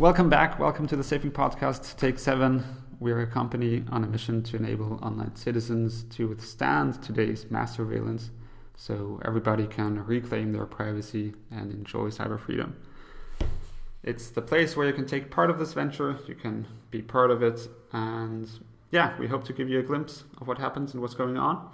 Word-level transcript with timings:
Welcome 0.00 0.30
back. 0.30 0.58
Welcome 0.58 0.86
to 0.86 0.96
the 0.96 1.04
Safing 1.04 1.30
Podcast, 1.30 1.94
Take 1.98 2.18
7. 2.18 2.64
We're 3.00 3.20
a 3.20 3.26
company 3.26 3.84
on 3.90 4.02
a 4.02 4.06
mission 4.06 4.42
to 4.44 4.56
enable 4.56 4.94
online 5.02 5.36
citizens 5.36 6.04
to 6.04 6.26
withstand 6.26 7.02
today's 7.02 7.50
mass 7.50 7.76
surveillance 7.76 8.30
so 8.74 9.20
everybody 9.26 9.66
can 9.66 10.02
reclaim 10.06 10.52
their 10.52 10.64
privacy 10.64 11.34
and 11.50 11.70
enjoy 11.70 12.08
cyber 12.08 12.40
freedom. 12.40 12.78
It's 14.02 14.30
the 14.30 14.40
place 14.40 14.74
where 14.74 14.86
you 14.86 14.94
can 14.94 15.04
take 15.04 15.30
part 15.30 15.50
of 15.50 15.58
this 15.58 15.74
venture, 15.74 16.18
you 16.26 16.34
can 16.34 16.66
be 16.90 17.02
part 17.02 17.30
of 17.30 17.42
it, 17.42 17.68
and 17.92 18.48
yeah, 18.90 19.18
we 19.18 19.26
hope 19.26 19.44
to 19.44 19.52
give 19.52 19.68
you 19.68 19.80
a 19.80 19.82
glimpse 19.82 20.24
of 20.40 20.48
what 20.48 20.56
happens 20.56 20.94
and 20.94 21.02
what's 21.02 21.12
going 21.12 21.36
on. 21.36 21.68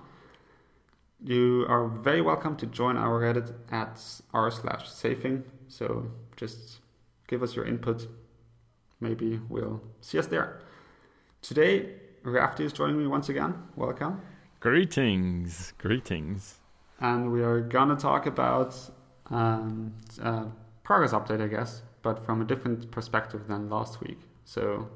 You 1.22 1.64
are 1.68 1.86
very 1.86 2.22
welcome 2.22 2.56
to 2.56 2.66
join 2.66 2.96
our 2.96 3.20
Reddit 3.20 3.54
at 3.70 4.02
r 4.34 4.50
slash 4.50 4.90
safing. 4.90 5.44
So 5.68 6.10
just 6.34 6.80
give 7.26 7.42
us 7.42 7.54
your 7.54 7.64
input. 7.64 8.06
Maybe 9.00 9.40
we'll 9.48 9.82
see 10.00 10.18
us 10.18 10.26
there. 10.26 10.60
Today, 11.42 11.90
Rafty 12.22 12.64
is 12.64 12.72
joining 12.72 12.98
me 12.98 13.06
once 13.06 13.28
again. 13.28 13.54
Welcome. 13.76 14.20
Greetings. 14.60 15.74
Greetings. 15.78 16.56
And 17.00 17.30
we 17.30 17.42
are 17.42 17.60
going 17.60 17.90
to 17.90 17.96
talk 17.96 18.26
about 18.26 18.74
um, 19.30 19.94
uh, 20.22 20.46
progress 20.82 21.12
update, 21.12 21.42
I 21.42 21.48
guess, 21.48 21.82
but 22.02 22.24
from 22.24 22.40
a 22.40 22.44
different 22.44 22.90
perspective 22.90 23.46
than 23.48 23.68
last 23.68 24.00
week. 24.00 24.18
So, 24.44 24.88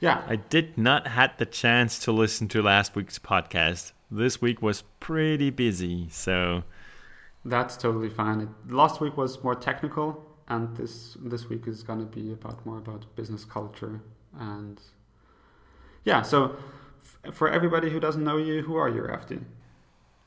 yeah. 0.00 0.24
I 0.26 0.36
did 0.36 0.76
not 0.76 1.06
had 1.06 1.38
the 1.38 1.46
chance 1.46 1.98
to 2.00 2.12
listen 2.12 2.48
to 2.48 2.62
last 2.62 2.96
week's 2.96 3.18
podcast. 3.18 3.92
This 4.10 4.42
week 4.42 4.60
was 4.60 4.82
pretty 5.00 5.50
busy, 5.50 6.08
so 6.10 6.64
that's 7.44 7.76
totally 7.76 8.10
fine. 8.10 8.40
It, 8.40 8.48
last 8.72 9.00
week 9.00 9.16
was 9.16 9.42
more 9.42 9.54
technical, 9.54 10.22
and 10.48 10.76
this 10.76 11.16
this 11.20 11.48
week 11.48 11.66
is 11.66 11.82
going 11.82 11.98
to 11.98 12.06
be 12.06 12.32
about 12.32 12.64
more 12.66 12.78
about 12.78 13.04
business 13.16 13.44
culture 13.44 14.00
and 14.38 14.80
yeah. 16.04 16.22
So 16.22 16.56
f- 17.24 17.34
for 17.34 17.48
everybody 17.48 17.90
who 17.90 18.00
doesn't 18.00 18.24
know 18.24 18.36
you, 18.36 18.62
who 18.62 18.76
are 18.76 18.88
you, 18.88 19.02
Rafty? 19.02 19.40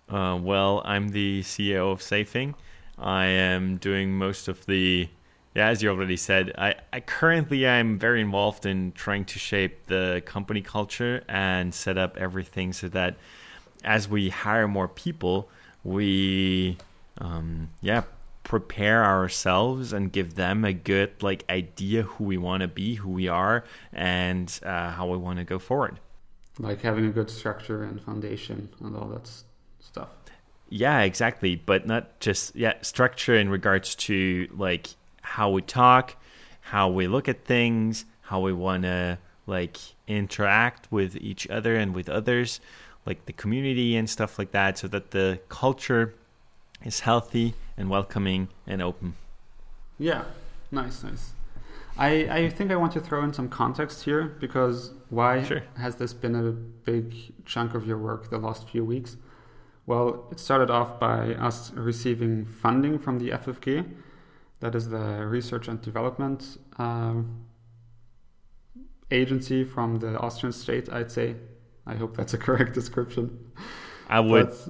Uh, 0.08 0.40
well, 0.42 0.82
I'm 0.86 1.10
the 1.10 1.42
CEO 1.42 1.92
of 1.92 2.02
Safing. 2.02 2.56
I 2.98 3.26
am 3.26 3.78
doing 3.78 4.18
most 4.18 4.48
of 4.48 4.66
the 4.66 5.10
yeah, 5.54 5.68
as 5.70 5.82
you 5.82 5.90
already 5.90 6.18
said, 6.18 6.52
I, 6.58 6.76
I 6.92 7.00
currently 7.00 7.66
I'm 7.66 7.98
very 7.98 8.20
involved 8.20 8.66
in 8.66 8.92
trying 8.92 9.24
to 9.26 9.40
shape 9.40 9.88
the 9.88 10.22
company 10.26 10.62
culture 10.62 11.24
and 11.30 11.74
set 11.74 11.98
up 11.98 12.18
everything 12.18 12.74
so 12.74 12.90
that 12.90 13.16
as 13.86 14.10
we 14.10 14.30
hire 14.30 14.68
more 14.68 14.90
people, 14.90 15.50
we 15.84 16.78
um, 17.20 17.70
yeah 17.82 18.04
prepare 18.46 19.04
ourselves 19.04 19.92
and 19.92 20.12
give 20.12 20.36
them 20.36 20.64
a 20.64 20.72
good 20.72 21.12
like 21.22 21.44
idea 21.50 22.04
who 22.04 22.24
we 22.24 22.38
want 22.38 22.62
to 22.62 22.68
be, 22.68 22.94
who 22.94 23.10
we 23.10 23.28
are, 23.28 23.66
and 23.92 24.60
uh, 24.64 24.92
how 24.92 25.08
we 25.08 25.18
want 25.18 25.40
to 25.40 25.44
go 25.44 25.60
forward. 25.60 26.00
Like 26.60 26.82
having 26.82 27.06
a 27.06 27.10
good 27.10 27.30
structure 27.30 27.84
and 27.84 28.02
foundation 28.02 28.70
and 28.80 28.96
all 28.96 29.08
that 29.10 29.30
stuff. 29.80 30.10
Yeah, 30.70 31.02
exactly. 31.02 31.56
But 31.58 31.86
not 31.86 32.20
just 32.22 32.56
yeah 32.56 32.76
structure 32.82 33.36
in 33.36 33.50
regards 33.50 33.96
to 33.96 34.48
like 34.56 34.88
how 35.22 35.50
we 35.50 35.64
talk, 35.64 36.16
how 36.62 36.90
we 36.90 37.08
look 37.08 37.28
at 37.28 37.44
things, 37.44 38.06
how 38.22 38.40
we 38.42 38.54
want 38.54 38.84
to 38.84 39.18
like 39.48 39.78
interact 40.08 40.92
with 40.92 41.18
each 41.18 41.50
other 41.50 41.76
and 41.76 41.96
with 41.96 42.10
others, 42.10 42.62
like 43.08 43.26
the 43.26 43.34
community 43.34 43.96
and 43.96 44.08
stuff 44.08 44.38
like 44.38 44.52
that, 44.52 44.78
so 44.78 44.88
that 44.88 45.12
the 45.12 45.40
culture 45.50 46.14
is 46.84 47.00
healthy 47.00 47.56
and 47.78 47.90
welcoming 47.90 48.50
and 48.66 48.82
open. 48.82 49.16
Yeah, 49.98 50.24
nice, 50.72 51.04
nice. 51.04 51.32
I, 51.98 52.10
I 52.30 52.50
think 52.50 52.72
I 52.72 52.76
want 52.76 52.92
to 52.94 53.00
throw 53.00 53.24
in 53.24 53.34
some 53.34 53.48
context 53.48 54.04
here 54.04 54.24
because 54.40 54.92
why 55.10 55.44
sure. 55.44 55.64
has 55.78 55.96
this 55.96 56.14
been 56.14 56.36
a 56.36 56.52
big 56.52 57.16
chunk 57.46 57.74
of 57.74 57.88
your 57.88 57.98
work 57.98 58.30
the 58.30 58.38
last 58.38 58.70
few 58.70 58.84
weeks? 58.84 59.16
Well, 59.86 60.28
it 60.32 60.40
started 60.40 60.70
off 60.70 61.00
by 61.00 61.36
us 61.36 61.72
receiving 61.72 62.46
funding 62.46 63.00
from 63.00 63.20
the 63.20 63.30
FFG, 63.30 63.86
that 64.60 64.76
is 64.76 64.90
the 64.90 65.26
research 65.26 65.68
and 65.68 65.82
development 65.82 66.58
um, 66.78 67.46
agency 69.12 69.64
from 69.64 70.00
the 70.00 70.18
Austrian 70.18 70.54
state, 70.54 70.92
I'd 70.92 71.12
say. 71.12 71.36
I 71.86 71.96
hope 71.96 72.18
that's 72.18 72.34
a 72.34 72.38
correct 72.48 72.74
description. 72.74 73.52
I 74.10 74.20
would. 74.20 74.48
But, 74.48 74.68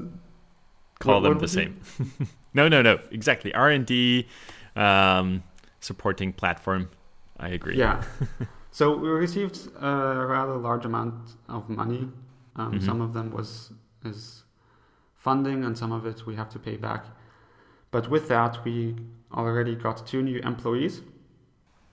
call 1.00 1.16
what, 1.16 1.24
them 1.24 1.34
what 1.34 1.42
the 1.42 1.48
same. 1.48 1.80
no, 2.56 2.68
no, 2.68 2.82
no. 2.82 3.00
Exactly. 3.12 3.54
R 3.54 3.70
and 3.70 3.86
D 3.86 4.28
um, 4.76 5.44
supporting 5.80 6.34
platform. 6.34 6.90
I 7.38 7.50
agree. 7.50 7.78
Yeah. 7.78 8.04
so 8.72 8.98
we 8.98 9.10
received 9.10 9.70
a 9.80 10.26
rather 10.26 10.56
large 10.58 10.86
amount 10.86 11.36
of 11.50 11.70
money. 11.70 12.08
Um, 12.56 12.72
mm-hmm. 12.72 12.86
Some 12.86 13.02
of 13.02 13.14
them 13.14 13.32
was 13.32 13.72
is 14.04 14.44
funding, 15.14 15.64
and 15.66 15.78
some 15.78 15.92
of 15.92 16.06
it 16.06 16.26
we 16.26 16.36
have 16.36 16.50
to 16.50 16.60
pay 16.60 16.78
back. 16.78 17.06
But 17.92 18.10
with 18.10 18.28
that, 18.30 18.64
we 18.64 18.96
already 19.34 19.76
got 19.76 20.08
two 20.08 20.22
new 20.22 20.40
employees, 20.40 21.02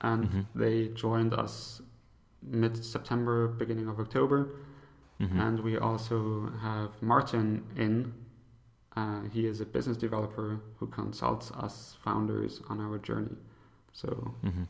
and 0.00 0.24
mm-hmm. 0.24 0.40
they 0.54 0.88
joined 0.88 1.34
us 1.34 1.82
mid 2.42 2.84
September, 2.84 3.48
beginning 3.48 3.88
of 3.88 3.98
October. 3.98 4.48
Mm-hmm. 5.20 5.40
And 5.40 5.60
we 5.60 5.78
also 5.78 6.52
have 6.62 6.90
Martin 7.00 7.64
in 7.76 8.12
he 9.32 9.46
is 9.46 9.60
a 9.60 9.64
business 9.64 9.96
developer 9.96 10.60
who 10.78 10.86
consults 10.86 11.50
us 11.52 11.96
founders 12.04 12.60
on 12.68 12.80
our 12.80 12.98
journey. 12.98 13.36
So 13.92 14.34
mm-hmm. 14.44 14.64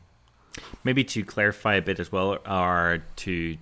maybe 0.83 1.03
to 1.05 1.23
clarify 1.23 1.75
a 1.75 1.81
bit 1.81 1.99
as 1.99 2.11
well, 2.11 2.37
or 2.47 3.03
to 3.17 3.57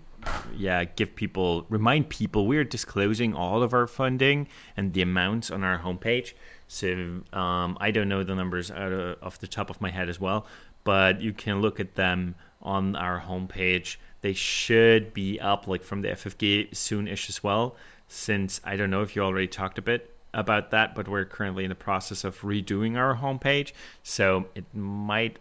yeah 0.56 0.84
give 0.84 1.16
people 1.16 1.66
remind 1.70 2.10
people 2.10 2.46
we're 2.46 2.64
disclosing 2.64 3.34
all 3.34 3.64
of 3.64 3.74
our 3.74 3.88
funding 3.88 4.48
and 4.78 4.94
the 4.94 5.02
amounts 5.02 5.50
on 5.50 5.64
our 5.64 5.80
homepage. 5.80 6.34
So 6.68 7.22
um, 7.34 7.78
I 7.80 7.92
don't 7.92 8.08
know 8.08 8.24
the 8.24 8.36
numbers 8.36 8.72
out 8.72 8.92
of, 8.92 9.22
off 9.22 9.40
the 9.40 9.48
top 9.48 9.70
of 9.70 9.82
my 9.82 9.90
head 9.90 10.10
as 10.10 10.20
well, 10.20 10.46
but 10.84 11.22
you 11.22 11.34
can 11.34 11.62
look 11.62 11.80
at 11.80 11.96
them 11.96 12.36
on 12.62 12.96
our 12.96 13.22
homepage. 13.22 13.98
They 14.22 14.34
should 14.34 15.14
be 15.14 15.40
up 15.40 15.68
like 15.68 15.84
from 15.84 16.02
the 16.02 16.10
FFG 16.10 16.72
soonish 16.72 17.30
as 17.30 17.44
well. 17.44 17.76
Since 18.08 18.62
I 18.64 18.76
don't 18.76 18.90
know 18.90 19.02
if 19.02 19.16
you 19.16 19.24
already 19.24 19.48
talked 19.48 19.78
a 19.78 19.82
bit 19.82 20.12
about 20.34 20.72
that, 20.72 20.96
but 20.96 21.08
we're 21.08 21.26
currently 21.26 21.64
in 21.64 21.70
the 21.70 21.76
process 21.76 22.24
of 22.24 22.42
redoing 22.42 22.98
our 22.98 23.18
homepage. 23.18 23.74
So 24.04 24.48
it 24.56 24.66
might 24.74 25.38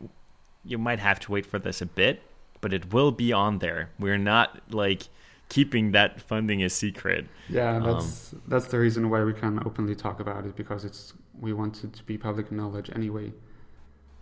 you 0.64 0.78
might 0.78 0.98
have 0.98 1.20
to 1.20 1.32
wait 1.32 1.46
for 1.46 1.58
this 1.58 1.80
a 1.80 1.86
bit, 1.86 2.22
but 2.60 2.72
it 2.72 2.92
will 2.92 3.12
be 3.12 3.32
on 3.32 3.58
there. 3.58 3.90
We're 3.98 4.18
not 4.18 4.60
like 4.70 5.08
keeping 5.48 5.92
that 5.92 6.20
funding 6.20 6.62
a 6.62 6.68
secret. 6.70 7.26
Yeah, 7.48 7.78
that's 7.78 8.32
um, 8.32 8.42
that's 8.48 8.66
the 8.66 8.78
reason 8.78 9.10
why 9.10 9.22
we 9.24 9.32
can 9.32 9.60
openly 9.64 9.94
talk 9.94 10.20
about 10.20 10.46
it 10.46 10.56
because 10.56 10.84
it's 10.84 11.12
we 11.38 11.52
want 11.52 11.84
it 11.84 11.92
to 11.94 12.04
be 12.04 12.18
public 12.18 12.50
knowledge 12.50 12.90
anyway. 12.94 13.32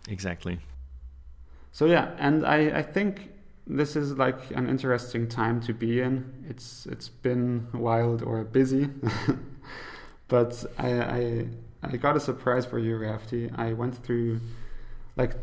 Exactly. 0.07 0.59
So 1.71 1.85
yeah, 1.85 2.11
and 2.17 2.45
I 2.45 2.79
I 2.79 2.81
think 2.81 3.29
this 3.67 3.95
is 3.95 4.17
like 4.17 4.51
an 4.51 4.67
interesting 4.67 5.27
time 5.27 5.61
to 5.61 5.73
be 5.73 6.01
in. 6.01 6.45
It's 6.49 6.85
it's 6.87 7.09
been 7.09 7.67
wild 7.73 8.23
or 8.23 8.43
busy. 8.43 8.89
But 10.29 10.63
I, 10.77 10.91
I, 10.93 11.47
I 11.83 11.97
got 11.97 12.15
a 12.15 12.19
surprise 12.19 12.65
for 12.65 12.79
you, 12.79 12.95
Rafty. 12.95 13.51
I 13.55 13.73
went 13.73 13.95
through, 13.95 14.39
like, 15.17 15.33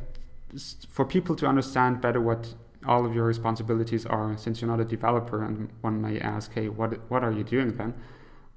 for 0.88 1.04
people 1.04 1.36
to 1.36 1.47
understand 1.47 2.00
better 2.00 2.20
what 2.20 2.54
all 2.86 3.04
of 3.04 3.14
your 3.14 3.24
responsibilities 3.24 4.06
are, 4.06 4.36
since 4.38 4.60
you're 4.60 4.70
not 4.70 4.80
a 4.80 4.84
developer, 4.84 5.44
and 5.44 5.69
one 5.80 6.00
may 6.00 6.20
ask, 6.20 6.54
hey, 6.54 6.69
what 6.69 7.10
what 7.10 7.24
are 7.24 7.32
you 7.32 7.42
doing 7.42 7.76
then? 7.76 7.94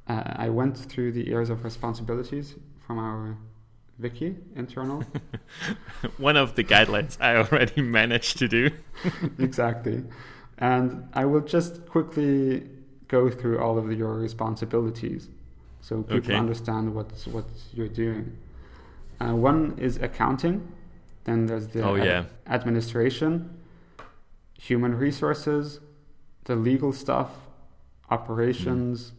Uh, 0.08 0.24
I 0.26 0.50
went 0.50 0.78
through 0.78 1.12
the 1.12 1.32
areas 1.32 1.50
of 1.50 1.64
responsibilities 1.64 2.56
from 2.86 3.00
our 3.00 3.38
wiki 3.98 4.38
internal. 4.56 5.04
one 6.18 6.38
of 6.38 6.56
the 6.56 6.64
guidelines 6.64 7.18
I 7.20 7.38
already 7.38 7.82
managed 7.82 8.38
to 8.38 8.48
do. 8.48 8.70
exactly, 9.40 10.04
and 10.60 11.10
I 11.14 11.26
will 11.26 11.42
just 11.42 11.88
quickly 11.88 12.70
go 13.08 13.32
through 13.32 13.60
all 13.60 13.80
of 13.80 13.92
your 13.92 14.14
responsibilities 14.14 15.28
so 15.82 16.04
people 16.04 16.18
okay. 16.18 16.36
understand 16.36 16.94
what 16.94 17.12
what 17.32 17.46
you're 17.74 17.88
doing. 17.88 18.38
Uh, 19.20 19.36
one 19.36 19.76
is 19.78 19.98
accounting, 19.98 20.72
then 21.26 21.46
there's 21.46 21.68
the 21.68 21.84
oh, 21.84 21.96
yeah. 21.96 22.26
administration, 22.48 23.60
human 24.54 24.96
resources, 24.96 25.80
the 26.46 26.56
legal 26.56 26.94
stuff, 26.94 27.32
operations, 28.10 29.12
mm. 29.12 29.14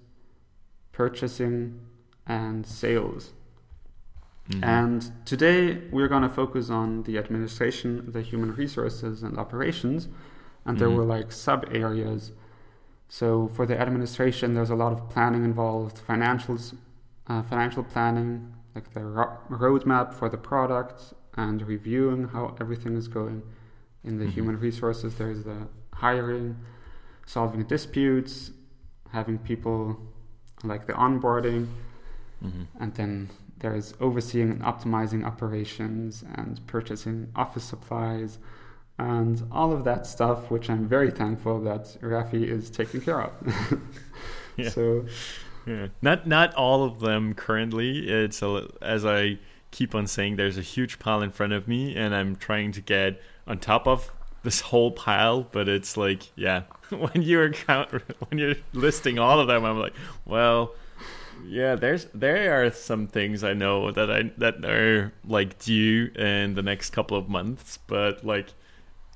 purchasing, 0.93 1.81
and 2.27 2.67
sales. 2.67 3.33
Mm-hmm. 4.49 4.65
And 4.65 5.13
today 5.27 5.83
we're 5.91 6.09
going 6.09 6.23
to 6.23 6.29
focus 6.29 6.71
on 6.71 7.05
the 7.05 7.19
administration, 7.19 8.11
the 8.11 8.23
human 8.23 8.55
resources, 8.55 9.23
and 9.23 9.39
operations. 9.39 10.09
And 10.65 10.79
there 10.79 10.89
mm-hmm. 10.89 10.97
were 10.97 11.05
like 11.05 11.31
sub 11.31 11.67
areas 11.71 12.33
so 13.13 13.49
for 13.49 13.67
the 13.67 13.77
administration, 13.79 14.55
there's 14.55 14.71
a 14.71 14.77
lot 14.77 14.93
of 14.93 15.09
planning 15.11 15.43
involved, 15.45 16.01
financials, 16.07 16.77
uh, 17.27 17.43
financial 17.43 17.83
planning, 17.83 18.55
like 18.75 18.95
the 18.95 19.05
ro- 19.05 19.37
roadmap 19.51 20.15
for 20.15 20.29
the 20.29 20.39
product, 20.39 21.13
and 21.35 21.61
reviewing 21.67 22.29
how 22.29 22.57
everything 22.61 22.97
is 22.97 23.09
going. 23.09 23.43
In 24.05 24.19
the 24.19 24.27
Mhm. 24.27 24.33
human 24.37 24.61
resources, 24.61 25.17
there's 25.17 25.43
the 25.43 25.67
hiring, 25.95 26.57
solving 27.27 27.65
disputes, 27.65 28.53
having 29.11 29.39
people 29.39 30.01
like 30.63 30.87
the 30.87 30.93
onboarding, 30.93 31.67
hmm 32.41 32.63
and 32.79 32.95
then 32.95 33.29
there's 33.59 33.93
overseeing 34.01 34.51
and 34.51 34.63
optimizing 34.63 35.25
operations 35.25 36.25
and 36.37 36.65
purchasing 36.69 37.29
office 37.35 37.65
supplies 37.65 38.39
and 39.01 39.43
all 39.51 39.73
of 39.73 39.85
that 39.85 40.07
stuff, 40.07 40.51
which 40.51 40.69
I'm 40.69 40.87
very 40.87 41.11
thankful 41.11 41.59
that 41.63 41.97
Rafi 42.03 42.45
is 42.45 42.71
taking 42.71 43.01
care 43.01 43.23
of. 43.23 43.33
Yeah. 44.57 44.69
So 44.69 45.07
Yeah. 45.67 45.87
Not 46.03 46.27
not 46.27 46.53
all 46.55 46.85
of 46.85 47.01
them 47.01 47.33
currently. 47.33 48.11
It's 48.11 48.43
a, 48.43 48.69
as 48.83 49.07
I 49.07 49.39
keep 49.71 49.95
on 49.95 50.07
saying, 50.07 50.37
there's 50.37 50.59
a 50.59 50.63
huge 50.63 50.99
pile 50.99 51.23
in 51.23 51.31
front 51.31 51.55
of 51.55 51.67
me, 51.67 51.97
and 51.97 52.15
I'm 52.15 52.37
trying 52.37 52.73
to 52.73 52.83
get 52.83 53.23
on 53.47 53.59
top 53.59 53.87
of 53.87 54.11
this 54.43 54.61
whole 54.61 54.91
pile. 54.91 55.45
But 55.51 55.67
it's 55.67 55.97
like, 55.97 56.25
yeah, 56.37 56.65
when 56.91 57.23
you're 57.23 57.51
count, 57.53 57.91
when 58.29 58.39
you're 58.39 58.57
listing 58.75 59.19
all 59.19 59.41
of 59.41 59.47
them, 59.47 59.65
I'm 59.65 59.79
like, 59.79 59.95
well, 60.27 60.75
yeah, 61.47 61.75
there's 61.75 62.07
there 62.13 62.63
are 62.63 62.71
some 62.71 63.07
things 63.07 63.45
I 63.45 63.55
know 63.55 63.93
that 63.93 64.11
I 64.11 64.31
that 64.37 64.63
are 64.65 65.13
like 65.25 65.59
due 65.59 66.11
in 66.17 66.55
the 66.55 66.63
next 66.63 66.91
couple 66.91 67.17
of 67.17 67.31
months, 67.31 67.79
but 67.87 68.27
like 68.27 68.53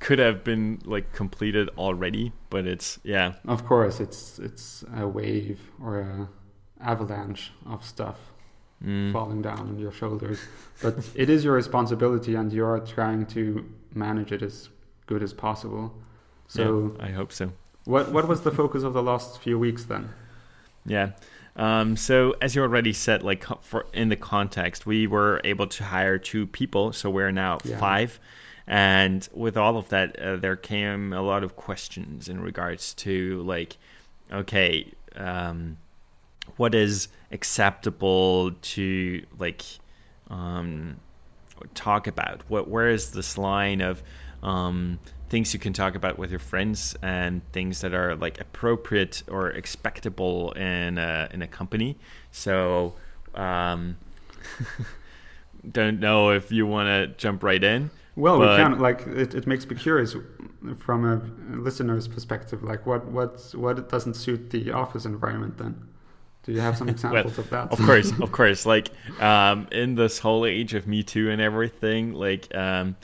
could 0.07 0.19
have 0.19 0.45
been 0.45 0.81
like 0.85 1.07
completed 1.13 1.69
already. 1.77 2.33
But 2.51 2.67
it's 2.67 2.99
yeah, 3.03 3.35
of 3.49 3.61
course 3.67 4.01
it's 4.05 4.39
it's 4.39 4.85
a 4.97 5.07
wave 5.09 5.59
or 5.83 5.93
a 6.01 6.29
avalanche 6.81 7.53
of 7.67 7.85
stuff 7.85 8.19
Mm. 8.85 9.13
falling 9.13 9.41
down 9.41 9.61
on 9.61 9.79
your 9.79 9.93
shoulders. 9.93 10.39
But 10.83 10.95
it 11.15 11.31
is 11.31 11.43
your 11.45 11.55
responsibility 11.55 12.35
and 12.35 12.53
you 12.53 12.65
are 12.67 12.81
trying 12.81 13.25
to 13.27 13.65
manage 13.95 14.31
it 14.37 14.43
as 14.43 14.69
good 15.07 15.23
as 15.23 15.33
possible. 15.33 15.87
So 16.49 16.63
yeah, 16.99 17.07
I 17.07 17.11
hope 17.19 17.33
so. 17.33 17.53
what 17.85 18.13
what 18.13 18.29
was 18.29 18.41
the 18.43 18.51
focus 18.51 18.83
of 18.83 18.93
the 18.93 19.03
last 19.03 19.41
few 19.41 19.59
weeks 19.59 19.85
then? 19.85 20.11
Yeah. 20.85 21.13
Um, 21.57 21.97
so 21.97 22.35
as 22.43 22.55
you 22.55 22.63
already 22.63 22.93
said, 22.93 23.23
like 23.23 23.45
for 23.63 23.87
in 23.95 24.09
the 24.11 24.17
context, 24.17 24.85
we 24.87 25.07
were 25.07 25.41
able 25.45 25.67
to 25.69 25.85
hire 25.85 26.19
two 26.19 26.47
people, 26.47 26.93
so 26.93 27.09
we're 27.09 27.33
now 27.33 27.59
Yeah. 27.65 27.79
five. 27.79 28.19
And 28.67 29.29
with 29.33 29.57
all 29.57 29.77
of 29.77 29.89
that, 29.91 30.19
uh, 30.19 30.37
there 30.37 30.57
came 30.57 31.13
a 31.13 31.21
lot 31.21 31.45
of 31.45 31.57
questions 31.57 32.29
in 32.29 32.41
regards 32.41 32.95
to 32.95 33.43
like, 33.43 33.77
okay, 34.33 34.91
um, 35.17 35.77
what 36.57 36.75
is 36.75 37.09
acceptable 37.31 38.53
to 38.53 39.25
like 39.39 39.63
um, 40.31 40.97
talk 41.75 42.07
about? 42.07 42.43
What 42.49 42.69
where 42.69 42.89
is 42.89 43.11
this 43.11 43.37
line 43.37 43.81
of 43.81 44.03
um, 44.43 44.99
things 45.29 45.53
you 45.53 45.61
can 45.61 45.73
talk 45.73 45.95
about 45.95 46.19
with 46.19 46.31
your 46.31 46.41
friends 46.41 46.97
and 47.03 47.43
things 47.53 47.81
that 47.81 47.95
are 47.95 48.15
like 48.15 48.41
appropriate 48.41 49.23
or 49.29 49.51
expectable 49.51 50.53
in 50.53 50.99
a, 50.99 51.29
in 51.33 51.43
a 51.43 51.47
company? 51.47 51.97
So 52.31 52.95
um, 53.35 53.97
don't 55.71 56.01
know 56.01 56.31
if 56.31 56.51
you 56.53 56.67
want 56.67 56.89
to 56.89 57.09
jump 57.19 57.43
right 57.43 57.63
in. 57.63 57.91
Well, 58.17 58.39
But- 58.39 58.59
we 58.59 58.65
can 58.65 58.79
like 58.81 59.07
it, 59.07 59.35
it 59.35 59.47
makes 59.47 59.69
me 59.69 59.77
curious 59.77 60.17
from 60.79 61.05
a 61.05 61.57
listener's 61.57 62.07
perspective. 62.09 62.63
Like, 62.63 62.87
what 62.87 63.07
what 63.07 63.41
what 63.55 63.89
doesn't 63.89 64.15
suit 64.15 64.51
the 64.51 64.71
office 64.73 65.05
environment? 65.05 65.59
Then, 65.59 65.89
do 66.45 66.53
you 66.53 66.61
have 66.61 66.77
some 66.77 66.89
examples 66.95 67.39
of 67.39 67.51
that? 67.51 67.73
of 67.73 67.79
course, 67.81 68.13
of 68.21 68.31
course. 68.33 68.67
Like 68.67 68.91
um, 69.21 69.67
in 69.73 69.97
this 69.97 70.19
whole 70.21 70.47
age 70.47 70.75
of 70.75 70.87
Me 70.87 71.03
Too 71.03 71.31
and 71.31 71.41
everything, 71.41 72.13
like 72.15 72.55
um, 72.55 72.95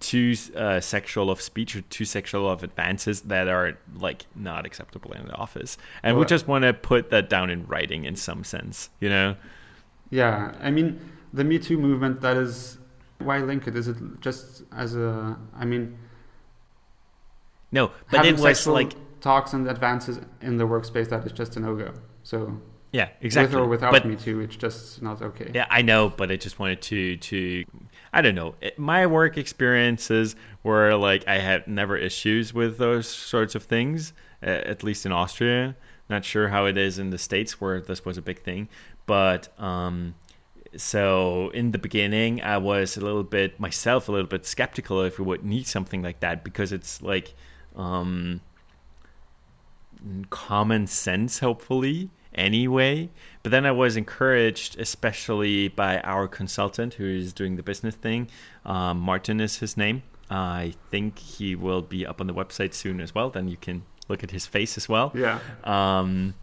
too 0.00 0.34
uh, 0.56 0.80
sexual 0.80 1.30
of 1.30 1.40
speech 1.42 1.76
or 1.76 1.82
too 1.82 2.04
sexual 2.06 2.48
of 2.50 2.62
advances 2.62 3.20
that 3.22 3.48
are 3.48 3.76
like 3.96 4.24
not 4.34 4.64
acceptable 4.64 5.12
in 5.12 5.26
the 5.26 5.34
office, 5.34 5.76
and 6.02 6.16
we 6.18 6.24
just 6.24 6.48
want 6.48 6.62
to 6.62 6.72
put 6.72 7.10
that 7.10 7.28
down 7.28 7.50
in 7.50 7.66
writing 7.66 8.04
in 8.06 8.16
some 8.16 8.44
sense, 8.44 8.88
you 8.98 9.10
know. 9.10 9.36
Yeah, 10.10 10.54
I 10.60 10.70
mean, 10.70 11.00
the 11.32 11.44
Me 11.44 11.58
Too 11.58 11.76
movement. 11.78 12.22
That 12.22 12.36
is 12.38 12.78
why 13.18 13.38
link 13.38 13.66
it. 13.66 13.76
Is 13.76 13.88
it 13.88 13.96
just 14.20 14.62
as 14.72 14.94
a? 14.96 15.36
I 15.56 15.64
mean, 15.64 15.98
No, 17.72 17.90
but 18.10 18.26
it 18.26 18.38
was 18.38 18.66
like 18.66 18.92
talks 19.20 19.52
and 19.52 19.68
advances 19.68 20.18
in 20.40 20.56
the 20.58 20.64
workspace. 20.64 21.08
That 21.08 21.24
is 21.26 21.32
just 21.32 21.56
a 21.56 21.60
no 21.60 21.74
go. 21.74 21.92
So 22.22 22.60
yeah, 22.92 23.08
exactly. 23.20 23.56
with 23.56 23.64
or 23.64 23.68
without 23.68 23.92
but 23.92 24.06
Me 24.06 24.16
Too, 24.16 24.40
it's 24.40 24.56
just 24.56 25.02
not 25.02 25.20
okay. 25.22 25.50
Yeah, 25.54 25.66
I 25.70 25.82
know, 25.82 26.08
but 26.10 26.30
I 26.30 26.36
just 26.36 26.58
wanted 26.58 26.80
to 26.82 27.16
to 27.16 27.64
I 28.12 28.22
don't 28.22 28.34
know. 28.34 28.54
It- 28.60 28.78
My 28.78 29.06
work 29.06 29.36
experiences 29.36 30.36
were 30.62 30.94
like 30.94 31.26
I 31.26 31.38
had 31.38 31.66
never 31.66 31.96
issues 31.96 32.54
with 32.54 32.78
those 32.78 33.08
sorts 33.08 33.54
of 33.54 33.64
things, 33.64 34.12
uh, 34.42 34.46
at 34.50 34.82
least 34.84 35.04
in 35.06 35.12
Austria. 35.12 35.74
Not 36.08 36.24
sure 36.24 36.48
how 36.48 36.66
it 36.66 36.76
is 36.76 36.98
in 36.98 37.10
the 37.10 37.18
states 37.18 37.60
where 37.60 37.80
this 37.80 38.04
was 38.04 38.18
a 38.18 38.22
big 38.22 38.42
thing, 38.42 38.68
but 39.06 39.48
um 39.60 40.14
so 40.76 41.50
in 41.50 41.70
the 41.72 41.78
beginning 41.78 42.42
I 42.42 42.58
was 42.58 42.96
a 42.96 43.00
little 43.00 43.22
bit 43.22 43.58
myself 43.60 44.08
a 44.08 44.12
little 44.12 44.26
bit 44.26 44.44
skeptical 44.46 45.02
if 45.02 45.18
we 45.18 45.24
would 45.24 45.44
need 45.44 45.66
something 45.66 46.02
like 46.02 46.20
that 46.20 46.42
because 46.44 46.72
it's 46.72 47.00
like 47.02 47.34
um 47.76 48.40
common 50.30 50.86
sense 50.86 51.38
hopefully 51.38 52.10
anyway 52.34 53.08
but 53.42 53.50
then 53.50 53.64
i 53.64 53.70
was 53.70 53.96
encouraged 53.96 54.78
especially 54.78 55.68
by 55.68 55.98
our 56.00 56.26
consultant 56.28 56.94
who 56.94 57.04
is 57.06 57.32
doing 57.32 57.56
the 57.56 57.62
business 57.62 57.94
thing 57.94 58.28
um, 58.66 58.98
martin 58.98 59.40
is 59.40 59.58
his 59.58 59.76
name 59.76 60.02
i 60.30 60.74
think 60.90 61.18
he 61.18 61.54
will 61.54 61.80
be 61.80 62.04
up 62.04 62.20
on 62.20 62.26
the 62.26 62.34
website 62.34 62.74
soon 62.74 63.00
as 63.00 63.14
well 63.14 63.30
then 63.30 63.48
you 63.48 63.56
can 63.56 63.82
look 64.08 64.22
at 64.22 64.30
his 64.30 64.46
face 64.46 64.76
as 64.76 64.88
well 64.88 65.10
Yeah. 65.14 65.38
um, 65.62 66.34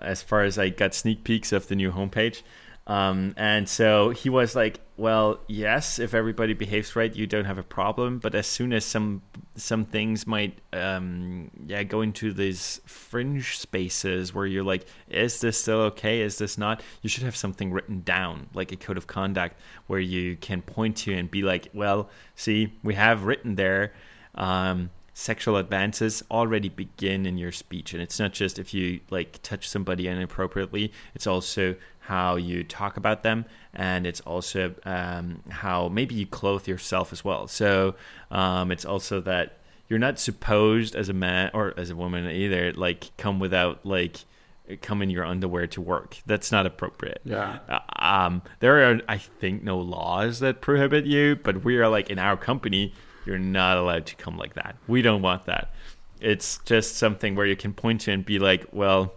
as 0.00 0.22
far 0.22 0.42
as 0.42 0.58
I 0.58 0.70
got 0.70 0.92
sneak 0.92 1.22
peeks 1.22 1.52
of 1.52 1.68
the 1.68 1.76
new 1.76 1.92
homepage. 1.92 2.42
Um, 2.86 3.32
and 3.36 3.68
so 3.68 4.10
he 4.10 4.28
was 4.28 4.54
like, 4.54 4.80
"Well, 4.96 5.40
yes, 5.48 5.98
if 5.98 6.12
everybody 6.12 6.52
behaves 6.52 6.94
right, 6.94 7.14
you 7.14 7.26
don't 7.26 7.46
have 7.46 7.56
a 7.56 7.62
problem. 7.62 8.18
But 8.18 8.34
as 8.34 8.46
soon 8.46 8.72
as 8.74 8.84
some 8.84 9.22
some 9.56 9.86
things 9.86 10.26
might, 10.26 10.58
um, 10.72 11.50
yeah, 11.66 11.82
go 11.82 12.02
into 12.02 12.32
these 12.32 12.80
fringe 12.84 13.56
spaces 13.58 14.34
where 14.34 14.46
you're 14.46 14.64
like, 14.64 14.86
is 15.08 15.40
this 15.40 15.60
still 15.60 15.80
okay? 15.80 16.20
Is 16.20 16.36
this 16.38 16.58
not? 16.58 16.82
You 17.00 17.08
should 17.08 17.22
have 17.24 17.36
something 17.36 17.72
written 17.72 18.02
down, 18.02 18.48
like 18.52 18.70
a 18.72 18.76
code 18.76 18.98
of 18.98 19.06
conduct, 19.06 19.58
where 19.86 20.00
you 20.00 20.36
can 20.36 20.60
point 20.60 20.96
to 20.98 21.14
and 21.14 21.30
be 21.30 21.42
like, 21.42 21.68
well, 21.72 22.10
see, 22.34 22.74
we 22.82 22.94
have 22.94 23.24
written 23.24 23.54
there." 23.54 23.92
Um, 24.34 24.90
sexual 25.14 25.56
advances 25.56 26.24
already 26.30 26.68
begin 26.68 27.24
in 27.24 27.38
your 27.38 27.52
speech 27.52 27.94
and 27.94 28.02
it's 28.02 28.18
not 28.18 28.32
just 28.32 28.58
if 28.58 28.74
you 28.74 28.98
like 29.10 29.40
touch 29.44 29.68
somebody 29.68 30.08
inappropriately 30.08 30.92
it's 31.14 31.26
also 31.26 31.76
how 32.06 32.36
you 32.36 32.62
talk 32.64 32.96
about 32.96 33.22
them 33.22 33.44
and 33.72 34.06
it's 34.06 34.20
also 34.22 34.74
um, 34.84 35.42
how 35.50 35.88
maybe 35.88 36.14
you 36.14 36.26
clothe 36.26 36.66
yourself 36.68 37.12
as 37.12 37.24
well 37.24 37.46
so 37.48 37.94
um, 38.30 38.70
it's 38.70 38.84
also 38.84 39.20
that 39.20 39.58
you're 39.88 39.98
not 39.98 40.18
supposed 40.18 40.94
as 40.94 41.08
a 41.08 41.12
man 41.12 41.50
or 41.54 41.72
as 41.76 41.90
a 41.90 41.96
woman 41.96 42.26
either 42.30 42.72
like 42.72 43.10
come 43.16 43.38
without 43.38 43.84
like 43.86 44.16
come 44.80 45.02
in 45.02 45.10
your 45.10 45.24
underwear 45.24 45.66
to 45.66 45.80
work 45.80 46.16
that's 46.26 46.50
not 46.50 46.64
appropriate 46.66 47.20
Yeah. 47.24 47.58
uh, 47.68 47.80
um, 47.98 48.42
there 48.60 48.90
are, 48.90 49.00
I 49.08 49.18
think, 49.18 49.62
no 49.62 49.78
laws 49.78 50.40
that 50.40 50.60
prohibit 50.62 51.04
you, 51.06 51.36
but 51.36 51.64
we 51.64 51.76
are 51.78 51.88
like 51.88 52.08
in 52.10 52.18
our 52.18 52.36
company, 52.36 52.92
you're 53.26 53.38
not 53.38 53.76
allowed 53.78 54.06
to 54.06 54.16
come 54.16 54.36
like 54.38 54.54
that. 54.54 54.76
We 54.86 55.00
don't 55.02 55.20
want 55.22 55.44
that. 55.46 55.72
It's 56.20 56.58
just 56.64 56.96
something 56.96 57.34
where 57.34 57.46
you 57.46 57.56
can 57.56 57.72
point 57.74 58.02
to 58.02 58.12
and 58.12 58.24
be 58.24 58.38
like, 58.38 58.66
well, 58.72 59.12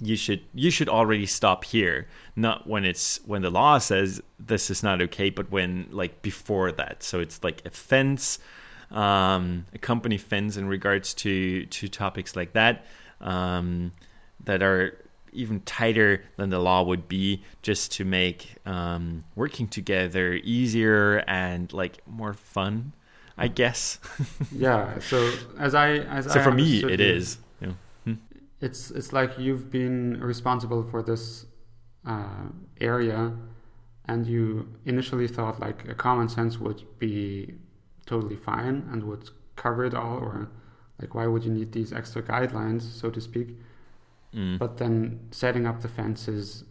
you 0.00 0.16
should 0.16 0.42
you 0.54 0.70
should 0.70 0.88
already 0.88 1.26
stop 1.26 1.64
here. 1.64 2.06
Not 2.34 2.66
when 2.66 2.84
it's 2.84 3.20
when 3.26 3.42
the 3.42 3.50
law 3.50 3.78
says 3.78 4.22
this 4.38 4.70
is 4.70 4.82
not 4.82 5.00
okay, 5.02 5.30
but 5.30 5.50
when 5.50 5.88
like 5.90 6.22
before 6.22 6.72
that. 6.72 7.02
So 7.02 7.20
it's 7.20 7.42
like 7.42 7.64
a 7.64 7.70
fence, 7.70 8.38
um, 8.90 9.66
a 9.74 9.78
company 9.78 10.18
fence 10.18 10.56
in 10.56 10.68
regards 10.68 11.14
to 11.14 11.66
to 11.66 11.88
topics 11.88 12.36
like 12.36 12.52
that 12.52 12.84
um, 13.20 13.92
that 14.44 14.62
are 14.62 14.98
even 15.32 15.60
tighter 15.60 16.24
than 16.36 16.48
the 16.48 16.58
law 16.58 16.82
would 16.82 17.08
be 17.08 17.42
just 17.60 17.92
to 17.92 18.04
make 18.04 18.56
um, 18.64 19.24
working 19.34 19.68
together 19.68 20.34
easier 20.34 21.18
and 21.26 21.74
like 21.74 21.98
more 22.06 22.32
fun 22.32 22.92
i 23.36 23.46
guess 23.46 23.98
Yeah. 24.52 24.98
So 25.00 25.30
as 25.58 25.74
I 25.74 25.98
as 25.98 26.32
so 26.32 26.40
I 26.40 26.42
for 26.42 26.52
me 26.52 26.78
it 26.78 27.00
you, 27.00 27.06
is 27.06 27.34
you 27.34 27.40
know. 27.40 27.45
It's 28.66 28.82
it's 28.98 29.12
like 29.18 29.32
you've 29.44 29.66
been 29.70 29.98
responsible 30.32 30.82
for 30.90 31.00
this 31.10 31.46
uh, 32.12 32.46
area, 32.92 33.20
and 34.10 34.26
you 34.26 34.42
initially 34.92 35.28
thought 35.36 35.56
like 35.66 35.78
a 35.88 35.94
common 36.06 36.28
sense 36.28 36.58
would 36.64 36.80
be 36.98 37.54
totally 38.12 38.38
fine 38.50 38.76
and 38.90 38.98
would 39.04 39.24
cover 39.64 39.82
it 39.90 39.94
all, 39.94 40.16
or 40.28 40.48
like 41.00 41.14
why 41.16 41.26
would 41.32 41.44
you 41.46 41.52
need 41.58 41.70
these 41.78 41.92
extra 42.00 42.22
guidelines, 42.22 42.82
so 43.00 43.06
to 43.16 43.20
speak? 43.20 43.48
Mm. 44.34 44.58
But 44.62 44.72
then 44.78 44.94
setting 45.30 45.64
up 45.70 45.80
the 45.84 45.88
fences 45.88 46.64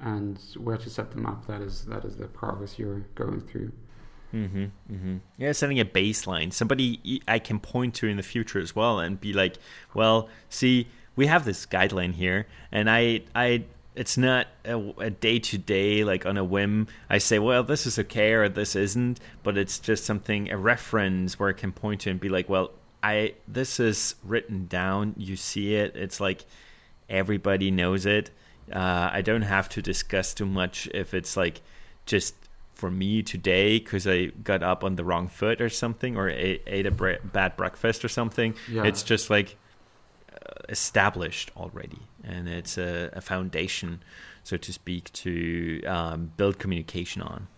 and 0.00 0.38
where 0.56 0.76
to 0.84 0.90
set 0.90 1.12
them 1.12 1.24
up 1.26 1.46
that 1.46 1.60
is 1.60 1.86
that 1.86 2.04
is 2.04 2.16
the 2.16 2.28
progress 2.28 2.78
you're 2.78 3.04
going 3.14 3.40
through. 3.40 3.72
Mm-hmm, 4.34 4.64
mm-hmm. 4.92 5.16
Yeah, 5.38 5.52
setting 5.52 5.78
a 5.78 5.84
baseline. 5.84 6.52
Somebody 6.52 7.20
I 7.28 7.38
can 7.38 7.60
point 7.60 7.94
to 7.96 8.08
in 8.08 8.16
the 8.16 8.22
future 8.22 8.58
as 8.58 8.74
well, 8.74 8.98
and 8.98 9.20
be 9.20 9.32
like, 9.32 9.58
"Well, 9.94 10.28
see, 10.48 10.88
we 11.16 11.26
have 11.26 11.44
this 11.44 11.66
guideline 11.66 12.14
here, 12.14 12.46
and 12.72 12.90
I, 12.90 13.22
I, 13.34 13.64
it's 13.94 14.16
not 14.16 14.48
a 14.64 15.10
day 15.10 15.38
to 15.38 15.58
day 15.58 16.04
like 16.04 16.26
on 16.26 16.36
a 16.36 16.44
whim. 16.44 16.88
I 17.08 17.18
say, 17.18 17.38
well, 17.38 17.62
this 17.62 17.86
is 17.86 17.98
okay 17.98 18.32
or 18.32 18.48
this 18.48 18.74
isn't, 18.74 19.20
but 19.42 19.56
it's 19.56 19.78
just 19.78 20.04
something 20.04 20.50
a 20.50 20.56
reference 20.56 21.38
where 21.38 21.48
I 21.48 21.52
can 21.52 21.72
point 21.72 22.02
to 22.02 22.10
and 22.10 22.18
be 22.18 22.28
like, 22.28 22.48
well, 22.48 22.72
I 23.02 23.34
this 23.46 23.78
is 23.78 24.16
written 24.24 24.66
down. 24.66 25.14
You 25.16 25.36
see 25.36 25.74
it. 25.76 25.94
It's 25.94 26.20
like 26.20 26.44
everybody 27.08 27.70
knows 27.70 28.06
it. 28.06 28.30
Uh, 28.72 29.10
I 29.12 29.20
don't 29.20 29.42
have 29.42 29.68
to 29.70 29.82
discuss 29.82 30.32
too 30.32 30.46
much 30.46 30.88
if 30.94 31.12
it's 31.12 31.36
like 31.36 31.60
just 32.06 32.34
for 32.72 32.90
me 32.90 33.22
today 33.22 33.78
because 33.78 34.06
I 34.06 34.26
got 34.26 34.62
up 34.62 34.82
on 34.82 34.96
the 34.96 35.04
wrong 35.04 35.28
foot 35.28 35.60
or 35.60 35.68
something 35.68 36.16
or 36.16 36.28
ate, 36.28 36.62
ate 36.66 36.86
a 36.86 36.90
bre- 36.90 37.22
bad 37.22 37.56
breakfast 37.56 38.04
or 38.04 38.08
something. 38.08 38.54
Yeah. 38.70 38.84
It's 38.84 39.02
just 39.02 39.30
like 39.30 39.56
established 40.68 41.50
already, 41.56 42.00
and 42.22 42.48
it's 42.48 42.78
a, 42.78 43.10
a, 43.12 43.20
foundation, 43.20 44.02
so 44.42 44.56
to 44.56 44.72
speak, 44.72 45.12
to 45.12 45.82
um, 45.84 46.32
build 46.36 46.58
communication 46.58 47.22
on. 47.22 47.48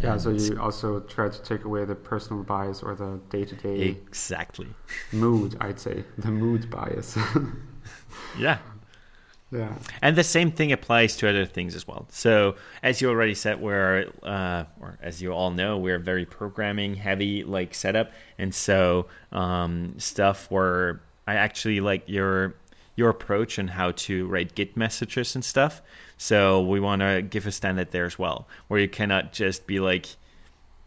Yeah, 0.00 0.12
and 0.12 0.22
so 0.22 0.30
you 0.30 0.60
also 0.60 1.00
try 1.00 1.28
to 1.28 1.42
take 1.42 1.64
away 1.64 1.84
the 1.84 1.94
personal 1.94 2.42
bias 2.42 2.82
or 2.82 2.94
the 2.94 3.20
day 3.28 3.44
to 3.44 3.54
day 3.54 3.80
exactly 3.80 4.68
mood. 5.12 5.56
I'd 5.60 5.80
say 5.80 6.04
the 6.16 6.30
mood 6.30 6.70
bias. 6.70 7.18
yeah, 8.38 8.58
yeah. 9.50 9.74
And 10.00 10.16
the 10.16 10.24
same 10.24 10.52
thing 10.52 10.70
applies 10.70 11.16
to 11.16 11.28
other 11.28 11.44
things 11.44 11.74
as 11.74 11.86
well. 11.86 12.06
So, 12.10 12.54
as 12.82 13.00
you 13.00 13.08
already 13.08 13.34
said, 13.34 13.60
we're, 13.60 14.10
uh, 14.22 14.64
or 14.80 14.96
as 15.02 15.20
you 15.20 15.32
all 15.32 15.50
know, 15.50 15.76
we're 15.76 15.98
very 15.98 16.24
programming 16.24 16.94
heavy 16.94 17.42
like 17.42 17.74
setup. 17.74 18.12
And 18.38 18.54
so, 18.54 19.08
um, 19.32 19.98
stuff 19.98 20.50
where 20.50 21.00
I 21.30 21.34
actually 21.36 21.80
like 21.80 22.02
your 22.08 22.54
your 22.96 23.08
approach 23.08 23.56
and 23.56 23.70
how 23.70 23.92
to 23.92 24.26
write 24.26 24.56
Git 24.56 24.76
messages 24.76 25.36
and 25.36 25.44
stuff. 25.44 25.80
So, 26.18 26.60
we 26.60 26.80
want 26.80 27.00
to 27.02 27.22
give 27.22 27.46
a 27.46 27.52
standard 27.52 27.92
there 27.92 28.04
as 28.04 28.18
well, 28.18 28.48
where 28.66 28.80
you 28.80 28.88
cannot 28.88 29.32
just 29.32 29.66
be 29.66 29.78
like 29.78 30.06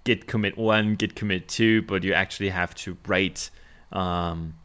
Git 0.04 0.28
commit 0.28 0.58
one, 0.58 0.96
Git 0.96 1.16
commit 1.16 1.48
two, 1.48 1.82
but 1.84 2.04
you 2.04 2.14
actually 2.14 2.50
have 2.50 2.76
to 2.76 2.98
write 3.08 3.50
um, 3.94 4.56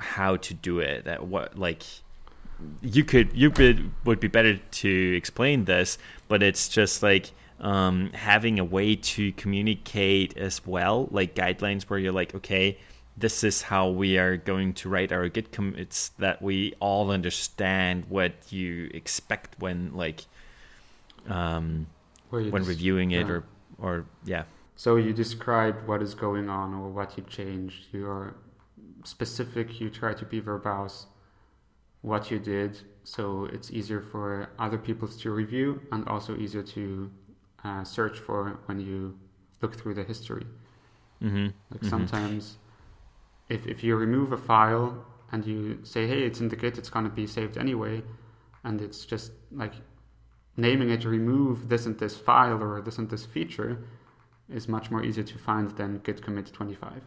how 0.00 0.36
to 0.36 0.52
do 0.52 0.80
it. 0.80 1.04
That 1.04 1.28
what 1.28 1.56
like 1.56 1.84
you 2.82 3.04
could 3.04 3.32
you 3.34 3.52
could 3.52 3.92
would 4.04 4.18
be 4.18 4.28
better 4.28 4.56
to 4.56 5.14
explain 5.16 5.64
this, 5.64 5.96
but 6.26 6.42
it's 6.42 6.68
just 6.68 7.04
like 7.04 7.30
um, 7.60 8.10
having 8.14 8.58
a 8.58 8.64
way 8.64 8.96
to 8.96 9.32
communicate 9.32 10.36
as 10.36 10.66
well, 10.66 11.08
like 11.12 11.36
guidelines 11.36 11.84
where 11.84 12.00
you're 12.00 12.12
like, 12.12 12.34
okay, 12.34 12.78
this 13.18 13.42
is 13.42 13.62
how 13.62 13.88
we 13.88 14.18
are 14.18 14.36
going 14.36 14.72
to 14.74 14.88
write 14.88 15.12
our 15.12 15.28
Git 15.28 15.52
commits 15.52 16.10
that 16.18 16.40
we 16.40 16.74
all 16.80 17.10
understand 17.10 18.04
what 18.08 18.32
you 18.50 18.90
expect 18.94 19.56
when 19.58 19.92
like 19.94 20.24
um, 21.28 21.86
when 22.30 22.50
just, 22.50 22.68
reviewing 22.68 23.10
it 23.10 23.26
yeah. 23.26 23.32
or 23.32 23.44
or 23.78 24.04
yeah. 24.24 24.44
So 24.76 24.96
you 24.96 25.12
describe 25.12 25.86
what 25.86 26.02
is 26.02 26.14
going 26.14 26.48
on 26.48 26.74
or 26.74 26.88
what 26.88 27.16
you 27.16 27.24
changed. 27.24 27.86
You're 27.92 28.34
specific. 29.04 29.80
You 29.80 29.90
try 29.90 30.14
to 30.14 30.24
be 30.24 30.40
verbose 30.40 31.06
what 32.02 32.30
you 32.30 32.38
did 32.38 32.78
so 33.08 33.48
it's 33.50 33.70
easier 33.70 34.02
for 34.02 34.50
other 34.58 34.76
people 34.76 35.08
to 35.08 35.30
review 35.30 35.80
and 35.90 36.06
also 36.06 36.36
easier 36.36 36.62
to 36.62 37.10
uh, 37.64 37.82
search 37.82 38.18
for 38.18 38.58
when 38.66 38.80
you 38.80 39.18
look 39.62 39.76
through 39.80 39.94
the 39.94 40.04
history. 40.04 40.44
Mm-hmm. 41.22 41.46
Like 41.70 41.80
mm-hmm. 41.80 41.88
sometimes, 41.88 42.58
if 43.48 43.66
if 43.66 43.82
you 43.82 43.96
remove 43.96 44.32
a 44.32 44.36
file 44.36 45.04
and 45.32 45.46
you 45.46 45.80
say, 45.84 46.06
"Hey, 46.06 46.22
it's 46.22 46.40
in 46.40 46.48
the 46.48 46.56
Git, 46.56 46.78
it's 46.78 46.90
gonna 46.90 47.10
be 47.10 47.26
saved 47.26 47.56
anyway," 47.58 48.02
and 48.64 48.80
it's 48.80 49.04
just 49.04 49.32
like 49.50 49.74
naming 50.56 50.90
it 50.90 51.04
remove 51.04 51.68
this 51.68 51.86
and 51.86 51.98
this 51.98 52.16
file 52.16 52.62
or 52.62 52.80
this 52.80 52.98
and 52.98 53.08
this 53.10 53.24
feature 53.24 53.78
is 54.52 54.68
much 54.68 54.90
more 54.90 55.04
easy 55.04 55.22
to 55.22 55.38
find 55.38 55.70
than 55.72 55.98
git 55.98 56.20
commit 56.22 56.52
25. 56.52 57.02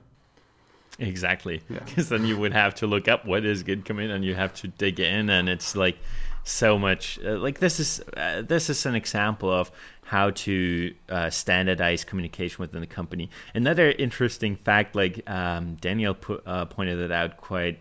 Exactly. 0.99 1.61
Because 1.67 2.11
yeah. 2.11 2.17
then 2.17 2.25
you 2.27 2.37
would 2.37 2.53
have 2.53 2.75
to 2.75 2.87
look 2.87 3.07
up 3.07 3.25
what 3.25 3.45
is 3.45 3.63
Git 3.63 3.85
commit 3.85 4.11
and 4.11 4.23
you 4.23 4.35
have 4.35 4.53
to 4.55 4.67
dig 4.67 4.99
in, 4.99 5.29
and 5.29 5.49
it's 5.49 5.75
like 5.75 5.97
so 6.43 6.77
much. 6.77 7.19
Uh, 7.23 7.37
like 7.37 7.59
this 7.59 7.79
is 7.79 8.01
uh, 8.17 8.41
this 8.41 8.69
is 8.69 8.85
an 8.85 8.95
example 8.95 9.51
of 9.51 9.71
how 10.03 10.31
to 10.31 10.93
uh, 11.09 11.29
standardize 11.29 12.03
communication 12.03 12.57
within 12.59 12.81
the 12.81 12.87
company. 12.87 13.29
Another 13.53 13.91
interesting 13.91 14.55
fact, 14.55 14.95
like 14.95 15.29
um, 15.29 15.75
Daniel 15.75 16.17
uh, 16.45 16.65
pointed 16.65 16.99
it 16.99 17.11
out 17.11 17.37
quite. 17.37 17.79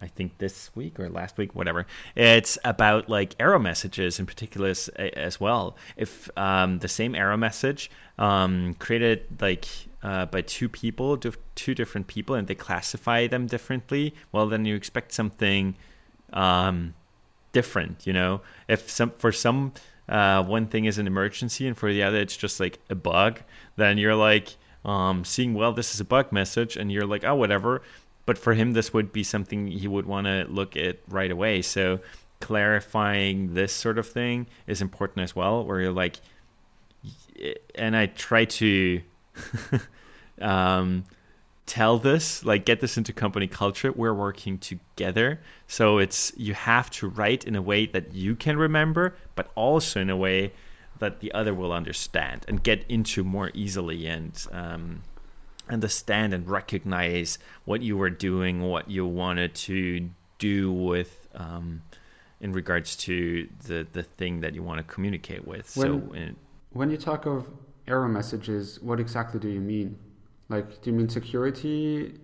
I 0.00 0.08
think 0.08 0.38
this 0.38 0.74
week 0.74 0.98
or 0.98 1.08
last 1.08 1.38
week, 1.38 1.54
whatever. 1.54 1.86
It's 2.16 2.58
about 2.64 3.08
like 3.08 3.36
error 3.38 3.60
messages 3.60 4.18
in 4.18 4.26
particular 4.26 4.70
as, 4.70 4.88
as 4.88 5.38
well. 5.38 5.76
If 5.96 6.28
um, 6.36 6.80
the 6.80 6.88
same 6.88 7.14
error 7.14 7.36
message 7.36 7.88
um, 8.18 8.74
created 8.80 9.40
like 9.40 9.64
uh, 10.02 10.26
by 10.26 10.40
two 10.40 10.68
people, 10.68 11.16
two 11.54 11.74
different 11.76 12.08
people, 12.08 12.34
and 12.34 12.48
they 12.48 12.56
classify 12.56 13.28
them 13.28 13.46
differently, 13.46 14.12
well, 14.32 14.48
then 14.48 14.64
you 14.64 14.74
expect 14.74 15.12
something 15.12 15.76
um, 16.32 16.94
different. 17.52 18.06
You 18.06 18.12
know, 18.12 18.40
if 18.68 18.90
some 18.90 19.10
for 19.10 19.32
some 19.32 19.72
uh, 20.08 20.42
one 20.42 20.66
thing 20.66 20.84
is 20.84 20.98
an 20.98 21.06
emergency 21.06 21.66
and 21.66 21.76
for 21.76 21.92
the 21.92 22.02
other 22.02 22.18
it's 22.18 22.36
just 22.36 22.60
like 22.60 22.78
a 22.90 22.94
bug, 22.94 23.40
then 23.76 23.98
you're 23.98 24.16
like 24.16 24.56
um, 24.84 25.24
seeing 25.24 25.54
well, 25.54 25.72
this 25.72 25.94
is 25.94 26.00
a 26.00 26.04
bug 26.04 26.32
message, 26.32 26.76
and 26.76 26.90
you're 26.90 27.06
like, 27.06 27.24
oh, 27.24 27.34
whatever. 27.34 27.82
But 28.24 28.38
for 28.38 28.54
him, 28.54 28.72
this 28.72 28.92
would 28.92 29.12
be 29.12 29.22
something 29.22 29.66
he 29.66 29.88
would 29.88 30.06
want 30.06 30.26
to 30.26 30.46
look 30.48 30.76
at 30.76 30.98
right 31.08 31.30
away. 31.30 31.62
So 31.62 32.00
clarifying 32.40 33.54
this 33.54 33.72
sort 33.72 33.98
of 33.98 34.08
thing 34.08 34.46
is 34.66 34.80
important 34.80 35.24
as 35.24 35.34
well. 35.34 35.64
Where 35.64 35.80
you're 35.80 35.92
like, 35.92 36.16
and 37.74 37.96
I 37.96 38.06
try 38.06 38.44
to 38.44 39.00
um, 40.40 41.04
tell 41.66 41.98
this, 41.98 42.44
like 42.44 42.64
get 42.64 42.80
this 42.80 42.96
into 42.96 43.12
company 43.12 43.46
culture. 43.46 43.92
We're 43.92 44.14
working 44.14 44.58
together. 44.58 45.40
So 45.66 45.98
it's 45.98 46.32
you 46.36 46.54
have 46.54 46.90
to 46.90 47.08
write 47.08 47.44
in 47.44 47.56
a 47.56 47.62
way 47.62 47.86
that 47.86 48.12
you 48.12 48.34
can 48.34 48.56
remember, 48.56 49.14
but 49.34 49.50
also 49.54 50.00
in 50.00 50.10
a 50.10 50.16
way 50.16 50.52
that 50.98 51.20
the 51.20 51.32
other 51.32 51.54
will 51.54 51.72
understand 51.72 52.44
and 52.48 52.62
get 52.62 52.84
into 52.88 53.24
more 53.24 53.50
easily 53.54 54.06
and 54.06 54.46
um, 54.52 55.02
understand 55.68 56.34
and 56.34 56.48
recognize 56.48 57.38
what 57.64 57.82
you 57.82 57.96
were 57.96 58.10
doing, 58.10 58.62
what 58.62 58.90
you 58.90 59.06
wanted 59.06 59.54
to 59.54 60.10
do 60.38 60.72
with. 60.72 61.28
Um, 61.34 61.82
in 62.42 62.52
regards 62.52 62.96
to 62.96 63.48
the 63.66 63.86
the 63.92 64.02
thing 64.02 64.40
that 64.40 64.54
you 64.54 64.62
want 64.62 64.78
to 64.78 64.92
communicate 64.92 65.46
with. 65.46 65.74
When, 65.76 65.86
so, 65.86 66.12
in, 66.12 66.36
when 66.72 66.90
you 66.90 66.96
talk 66.96 67.24
of 67.24 67.48
error 67.86 68.08
messages, 68.08 68.80
what 68.82 69.00
exactly 69.00 69.40
do 69.40 69.48
you 69.48 69.60
mean? 69.60 69.96
Like, 70.48 70.82
do 70.82 70.90
you 70.90 70.96
mean 70.96 71.08
security 71.08 72.18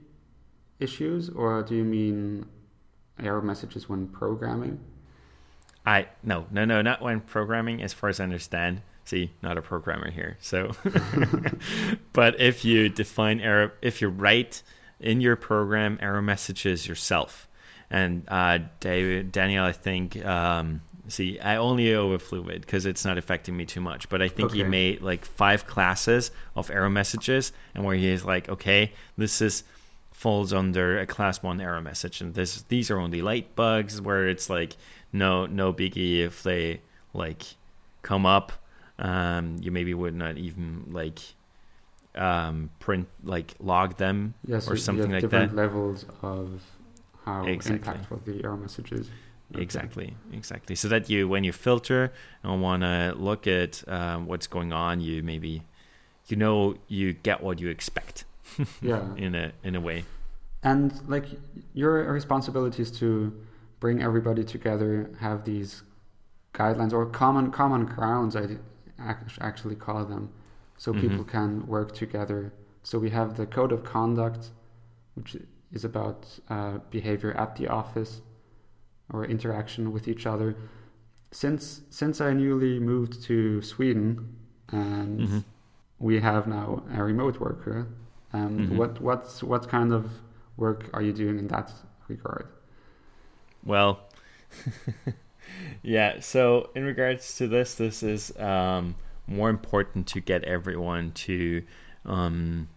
issues 0.79 1.29
or 1.31 1.63
do 1.63 1.75
you 1.75 1.85
mean 1.85 2.47
error 3.19 3.43
messages 3.43 3.89
when 3.89 4.09
programming? 4.09 4.81
I 5.87 6.09
no 6.23 6.47
no 6.51 6.65
no 6.65 6.83
not 6.83 7.01
when 7.01 7.21
programming 7.21 7.83
as 7.83 7.93
far 7.93 8.11
as 8.11 8.21
I 8.21 8.25
understand. 8.25 8.83
See, 9.05 9.33
not 9.43 9.57
a 9.57 9.63
programmer 9.63 10.11
here. 10.11 10.37
So, 10.39 10.73
but 12.13 12.39
if 12.39 12.63
you 12.63 12.91
define 12.91 13.41
error, 13.41 13.73
if 13.81 14.03
you 14.03 14.09
write 14.09 14.63
in 15.01 15.23
your 15.23 15.35
program 15.35 15.99
error 16.03 16.21
messages 16.21 16.87
yourself, 16.87 17.49
and 17.91 18.25
uh, 18.29 18.59
David, 18.81 19.33
Daniel, 19.33 19.65
I 19.65 19.73
think 19.73 20.23
um, 20.27 20.83
See, 21.09 21.41
I 21.41 21.57
only 21.57 21.95
overflew 21.95 22.49
it 22.49 22.61
because 22.61 22.85
it's 22.85 23.05
not 23.05 23.17
affecting 23.17 23.57
me 23.57 23.65
too 23.65 23.81
much. 23.81 24.09
But 24.09 24.21
I 24.21 24.29
think 24.29 24.51
okay. 24.51 24.59
he 24.59 24.65
made 24.65 25.01
like 25.01 25.25
five 25.25 25.67
classes 25.67 26.31
of 26.55 26.71
error 26.71 26.91
messages, 26.91 27.53
and 27.75 27.85
where 27.85 27.97
he 27.97 28.09
is 28.09 28.25
like, 28.25 28.49
okay, 28.49 28.93
this 29.17 29.41
is 29.41 29.65
falls 30.13 30.53
under 30.53 30.99
a 30.99 31.07
class 31.07 31.43
one 31.43 31.61
error 31.61 31.81
message, 31.81 32.21
and 32.21 32.35
this 32.35 32.63
these 32.63 32.91
are 32.91 32.99
only 32.99 33.23
light 33.23 33.55
bugs 33.57 34.01
where 34.01 34.29
it's 34.29 34.51
like 34.51 34.77
no 35.13 35.47
no 35.47 35.73
biggie 35.73 36.19
if 36.21 36.43
they 36.43 36.81
like 37.15 37.43
come 38.03 38.27
up. 38.27 38.53
Um, 38.99 39.57
you 39.61 39.71
maybe 39.71 39.95
would 39.95 40.15
not 40.15 40.37
even 40.37 40.87
like 40.91 41.21
um, 42.17 42.71
print 42.81 43.09
like 43.23 43.55
log 43.61 43.97
them 43.97 44.35
yes, 44.45 44.69
or 44.69 44.77
something 44.77 45.11
like 45.11 45.23
different 45.23 45.53
that. 45.53 45.57
Levels 45.57 46.05
of 46.21 46.63
how 47.25 47.45
exactly. 47.47 47.93
impactful 47.93 48.25
the 48.25 48.45
error 48.45 48.57
message 48.57 48.93
is. 48.93 49.09
Okay. 49.55 49.63
Exactly, 49.63 50.15
exactly. 50.33 50.75
So 50.77 50.89
that 50.89 51.09
you, 51.09 51.27
when 51.27 51.43
you 51.43 51.53
filter 51.53 52.13
and 52.43 52.61
want 52.61 52.83
to 52.83 53.15
look 53.17 53.47
at 53.47 53.83
um, 53.89 54.27
what's 54.27 54.47
going 54.47 54.73
on, 54.73 55.01
you 55.01 55.23
maybe, 55.23 55.63
you 56.27 56.37
know, 56.37 56.75
you 56.87 57.15
get 57.15 57.43
what 57.43 57.59
you 57.59 57.69
expect. 57.69 58.25
yeah. 58.83 59.15
In 59.17 59.35
a 59.35 59.53
in 59.63 59.75
a 59.75 59.81
way. 59.81 60.05
And 60.63 60.93
like 61.09 61.27
your 61.73 62.13
responsibility 62.13 62.83
is 62.83 62.91
to 62.99 63.33
bring 63.81 64.03
everybody 64.03 64.45
together, 64.45 65.11
have 65.21 65.45
these 65.45 65.83
guidelines 66.53 66.93
or 66.93 67.07
common 67.07 67.51
common 67.51 67.87
grounds. 67.87 68.37
I 68.37 68.59
actually 69.41 69.77
call 69.77 70.05
them 70.05 70.31
so 70.77 70.93
Mhm. 70.93 71.01
people 71.01 71.25
can 71.25 71.67
work 71.67 71.95
together. 71.95 72.53
So 72.83 72.99
we 72.99 73.11
have 73.11 73.37
the 73.37 73.47
code 73.47 73.73
of 73.73 73.83
conduct, 73.85 74.51
which 75.15 75.37
is 75.73 75.85
about 75.85 76.27
uh, 76.49 76.79
behavior 76.91 77.33
at 77.33 77.57
the 77.57 77.69
office 77.69 78.21
or 79.13 79.25
interaction 79.25 79.93
with 79.93 80.07
each 80.09 80.27
other. 80.27 80.57
Since 81.31 81.83
since 81.91 82.21
I 82.21 82.33
newly 82.33 82.79
moved 82.79 83.23
to 83.25 83.61
Sweden 83.63 84.37
and 84.71 85.21
Mhm. 85.21 85.45
we 85.99 86.21
have 86.21 86.47
now 86.47 86.83
a 86.95 87.03
remote 87.03 87.39
worker, 87.41 87.87
um, 88.33 88.59
Mhm. 88.59 88.77
what 88.77 89.01
what 89.01 89.27
what 89.43 89.69
kind 89.69 89.93
of 89.93 90.21
work 90.57 90.89
are 90.93 91.03
you 91.03 91.13
doing 91.13 91.39
in 91.39 91.49
that 91.49 91.73
regard? 92.09 92.47
Well, 93.65 94.01
yeah. 95.83 96.21
So 96.21 96.71
in 96.75 96.85
regards 96.85 97.37
to 97.37 97.49
this, 97.49 97.75
this 97.75 98.03
is 98.03 98.37
um, 98.39 98.95
more 99.27 99.51
important 99.51 100.07
to 100.09 100.21
get 100.21 100.45
everyone 100.45 101.13
to 101.13 101.63
um, 102.05 102.69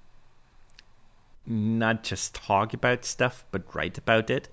not 1.46 2.04
just 2.04 2.36
talk 2.36 2.74
about 2.74 3.06
stuff, 3.06 3.46
but 3.52 3.74
write 3.74 3.98
about 3.98 4.30
it. 4.30 4.50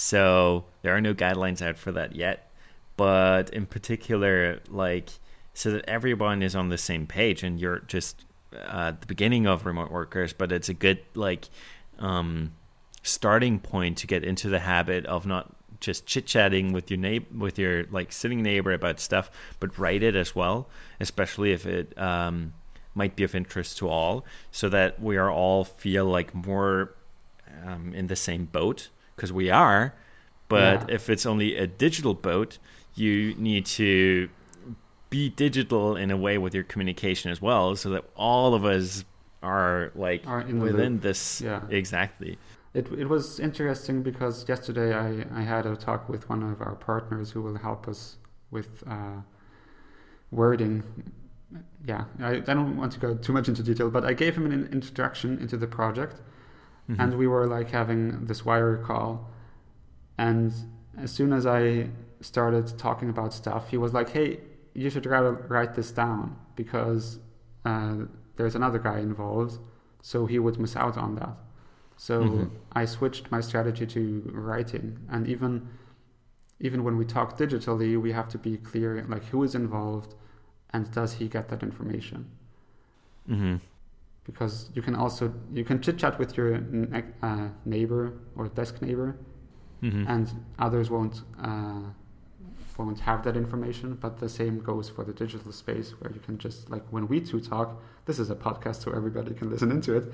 So 0.00 0.64
there 0.82 0.94
are 0.94 1.00
no 1.00 1.12
guidelines 1.12 1.60
out 1.60 1.76
for 1.76 1.90
that 1.90 2.14
yet. 2.14 2.52
But 2.96 3.50
in 3.50 3.66
particular, 3.66 4.60
like 4.68 5.10
so 5.54 5.72
that 5.72 5.84
everyone 5.88 6.40
is 6.40 6.54
on 6.54 6.68
the 6.68 6.78
same 6.78 7.04
page, 7.04 7.42
and 7.42 7.58
you're 7.58 7.80
just 7.80 8.24
uh, 8.56 8.92
the 8.92 9.06
beginning 9.08 9.48
of 9.48 9.66
remote 9.66 9.90
workers, 9.90 10.32
but 10.32 10.52
it's 10.52 10.68
a 10.68 10.74
good 10.74 11.00
like 11.14 11.48
um, 11.98 12.52
starting 13.02 13.58
point 13.58 13.98
to 13.98 14.06
get 14.06 14.22
into 14.22 14.48
the 14.48 14.60
habit 14.60 15.04
of 15.06 15.26
not 15.26 15.52
just 15.80 16.06
chit 16.06 16.26
chatting 16.26 16.72
with 16.72 16.92
your 16.92 16.98
neighbor, 16.98 17.26
with 17.36 17.58
your 17.58 17.84
like 17.90 18.12
sitting 18.12 18.40
neighbor 18.40 18.72
about 18.72 19.00
stuff, 19.00 19.32
but 19.58 19.76
write 19.80 20.04
it 20.04 20.14
as 20.14 20.32
well, 20.32 20.68
especially 21.00 21.50
if 21.50 21.66
it 21.66 21.98
um, 21.98 22.54
might 22.94 23.16
be 23.16 23.24
of 23.24 23.34
interest 23.34 23.78
to 23.78 23.88
all, 23.88 24.24
so 24.52 24.68
that 24.68 25.02
we 25.02 25.16
are 25.16 25.30
all 25.30 25.64
feel 25.64 26.04
like 26.04 26.32
more 26.36 26.94
um, 27.66 27.92
in 27.94 28.06
the 28.06 28.14
same 28.14 28.44
boat 28.44 28.90
because 29.18 29.32
we 29.32 29.50
are. 29.50 29.92
But 30.48 30.88
Yeah. 30.88 30.94
if 30.96 31.10
it's 31.10 31.26
only 31.26 31.56
a 31.56 31.66
digital 31.66 32.14
boat, 32.14 32.58
you 32.94 33.34
need 33.36 33.66
to 33.66 34.28
be 35.10 35.28
digital 35.28 35.96
in 35.96 36.10
a 36.10 36.16
way 36.16 36.38
with 36.38 36.54
your 36.54 36.64
communication 36.64 37.30
as 37.30 37.42
well, 37.42 37.74
so 37.76 37.90
that 37.90 38.04
all 38.14 38.54
of 38.54 38.64
us 38.64 39.04
are 39.42 39.90
like 39.94 40.26
Are 40.26 40.40
in 40.40 40.60
within 40.60 41.00
this 41.00 41.40
Yeah. 41.40 41.60
exactly. 41.68 42.38
It 42.74 42.86
it 42.92 43.08
was 43.08 43.40
interesting 43.40 44.02
because 44.02 44.48
yesterday 44.48 44.94
I, 44.94 45.08
I 45.40 45.42
had 45.42 45.64
a 45.66 45.74
talk 45.76 46.08
with 46.08 46.28
one 46.28 46.42
of 46.42 46.60
our 46.60 46.76
partners 46.76 47.32
who 47.32 47.40
will 47.42 47.58
help 47.68 47.88
us 47.88 48.18
with 48.50 48.70
uh, 48.86 49.20
wording. 50.30 50.82
Yeah, 51.86 52.04
I, 52.20 52.32
I 52.36 52.54
don't 52.58 52.76
want 52.76 52.92
to 52.92 53.00
go 53.00 53.14
too 53.14 53.32
much 53.32 53.48
into 53.48 53.62
detail, 53.62 53.90
but 53.90 54.04
I 54.04 54.12
gave 54.12 54.36
him 54.36 54.44
an 54.46 54.68
introduction 54.72 55.38
into 55.38 55.56
the 55.56 55.66
project, 55.66 56.16
Mhm. 56.88 57.00
and 57.00 57.18
we 57.18 57.26
were 57.26 57.46
like 57.46 57.70
having 57.70 58.24
this 58.26 58.44
wire 58.44 58.76
call, 58.78 59.30
and 60.16 60.52
as 60.96 61.10
soon 61.10 61.32
as 61.32 61.46
I 61.46 61.90
started 62.20 62.76
talking 62.78 63.08
about 63.10 63.32
stuff, 63.32 63.68
he 63.70 63.76
was 63.78 63.92
like, 63.94 64.10
"Hey, 64.10 64.40
you 64.74 64.90
should 64.90 65.06
write, 65.06 65.48
write 65.50 65.74
this 65.74 65.90
down 65.92 66.36
because 66.56 67.18
uh, 67.64 67.96
there's 68.36 68.54
another 68.54 68.78
guy 68.78 68.98
involved, 68.98 69.58
so 70.02 70.26
he 70.26 70.38
would 70.38 70.58
miss 70.58 70.76
out 70.76 70.96
on 70.96 71.14
that." 71.16 71.36
So 71.96 72.22
Mhm. 72.24 72.50
I 72.72 72.84
switched 72.86 73.30
my 73.30 73.40
strategy 73.40 73.86
to 73.86 74.30
writing, 74.34 74.98
and 75.10 75.26
even 75.26 75.68
even 76.60 76.82
when 76.84 76.96
we 76.96 77.04
talk 77.04 77.38
digitally, 77.38 78.00
we 78.00 78.12
have 78.12 78.28
to 78.30 78.38
be 78.38 78.56
clear, 78.56 79.04
like 79.08 79.24
who 79.26 79.42
is 79.44 79.54
involved, 79.54 80.14
and 80.70 80.90
does 80.90 81.14
he 81.14 81.28
get 81.28 81.48
that 81.48 81.62
information? 81.62 82.30
hmm 83.28 83.56
Because 84.28 84.54
you 84.74 84.82
can 84.82 84.94
also 84.94 85.24
you 85.58 85.64
can 85.64 85.80
chit 85.84 85.96
chat 85.98 86.18
with 86.18 86.36
your 86.36 86.48
uh, 87.22 87.48
neighbor 87.64 88.02
or 88.36 88.48
desk 88.48 88.74
neighbor, 88.86 89.10
hmm 89.80 90.04
and 90.06 90.26
others 90.58 90.86
won't 90.90 91.16
uh, 91.42 91.86
won't 92.76 93.00
have 93.00 93.20
that 93.24 93.36
information. 93.36 93.88
But 94.04 94.12
the 94.24 94.28
same 94.28 94.56
goes 94.70 94.86
for 94.94 95.02
the 95.08 95.14
digital 95.24 95.52
space, 95.52 95.88
where 95.98 96.12
you 96.16 96.20
can 96.20 96.36
just 96.36 96.70
like 96.74 96.84
when 96.90 97.08
we 97.08 97.20
two 97.20 97.40
talk. 97.40 97.68
This 98.04 98.18
is 98.18 98.28
a 98.36 98.38
podcast, 98.46 98.78
so 98.84 98.92
everybody 99.00 99.32
can 99.34 99.48
listen 99.50 99.70
into 99.70 99.96
it. 99.96 100.12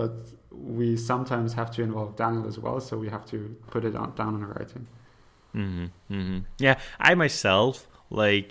But 0.00 0.14
we 0.50 0.96
sometimes 0.96 1.52
have 1.54 1.70
to 1.76 1.82
involve 1.82 2.16
Daniel 2.16 2.46
as 2.48 2.58
well, 2.58 2.80
so 2.80 2.96
we 3.04 3.08
have 3.10 3.24
to 3.26 3.56
put 3.70 3.84
it 3.84 3.94
on, 3.94 4.14
down 4.16 4.34
in 4.34 4.44
writing. 4.46 4.86
hmm 5.52 5.86
hmm 6.08 6.38
Yeah, 6.58 6.76
I 6.98 7.14
myself 7.14 7.86
like 8.10 8.50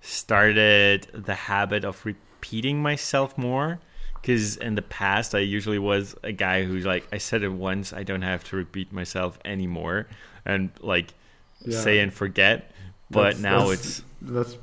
started 0.00 1.08
the 1.12 1.34
habit 1.34 1.84
of 1.84 2.04
repeating 2.04 2.82
myself 2.82 3.36
more 3.38 3.80
because 4.24 4.56
in 4.56 4.74
the 4.74 4.82
past 4.82 5.34
I 5.34 5.40
usually 5.40 5.78
was 5.78 6.14
a 6.22 6.32
guy 6.32 6.64
who's 6.64 6.86
like 6.86 7.06
I 7.12 7.18
said 7.18 7.42
it 7.42 7.50
once, 7.52 7.92
I 7.92 8.04
don't 8.04 8.22
have 8.22 8.42
to 8.44 8.56
repeat 8.56 8.90
myself 8.92 9.38
anymore, 9.44 10.06
and 10.46 10.70
like 10.80 11.12
Yeah. 11.60 11.78
say 11.80 11.98
and 12.00 12.12
forget. 12.12 12.70
But 13.10 13.36
That's- 13.36 13.40
now 13.42 13.58
that's- 13.68 13.74
it's 13.98 14.02
That's 14.22 14.58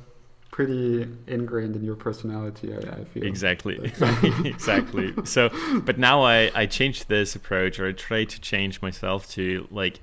pretty 0.50 1.06
ingrained 1.28 1.76
in 1.76 1.84
your 1.84 1.94
personality, 1.94 2.74
I, 2.74 2.78
I 3.00 3.04
feel. 3.04 3.22
exactly 3.24 3.76
exactly 4.44 5.14
so 5.24 5.48
but 5.84 5.96
now 5.98 6.22
i 6.24 6.50
i 6.54 6.66
changed 6.66 7.08
this 7.08 7.34
approach 7.34 7.80
or 7.80 7.86
i 7.88 7.92
try 7.92 8.24
to 8.24 8.38
change 8.40 8.82
myself 8.82 9.30
to 9.30 9.66
like 9.70 10.00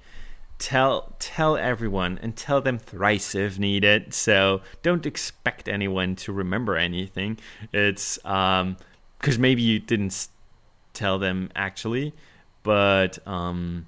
tell 0.58 1.13
tell 1.19 1.56
everyone 1.56 2.17
and 2.24 2.36
tell 2.36 2.62
them 2.62 2.80
thrice 2.80 3.36
if 3.36 3.60
needed 3.60 4.12
so 4.13 4.62
don't 4.82 5.06
expect 5.06 5.67
anyone 5.69 6.15
to 6.15 6.34
remember 6.34 6.76
anything 6.76 7.38
it's 7.72 8.17
um 8.26 8.76
because 9.19 9.38
maybe 9.38 9.62
you 9.62 9.79
didn't 9.79 10.27
tell 10.93 11.19
them 11.19 11.49
actually 11.55 12.13
but 12.63 13.19
um 13.27 13.86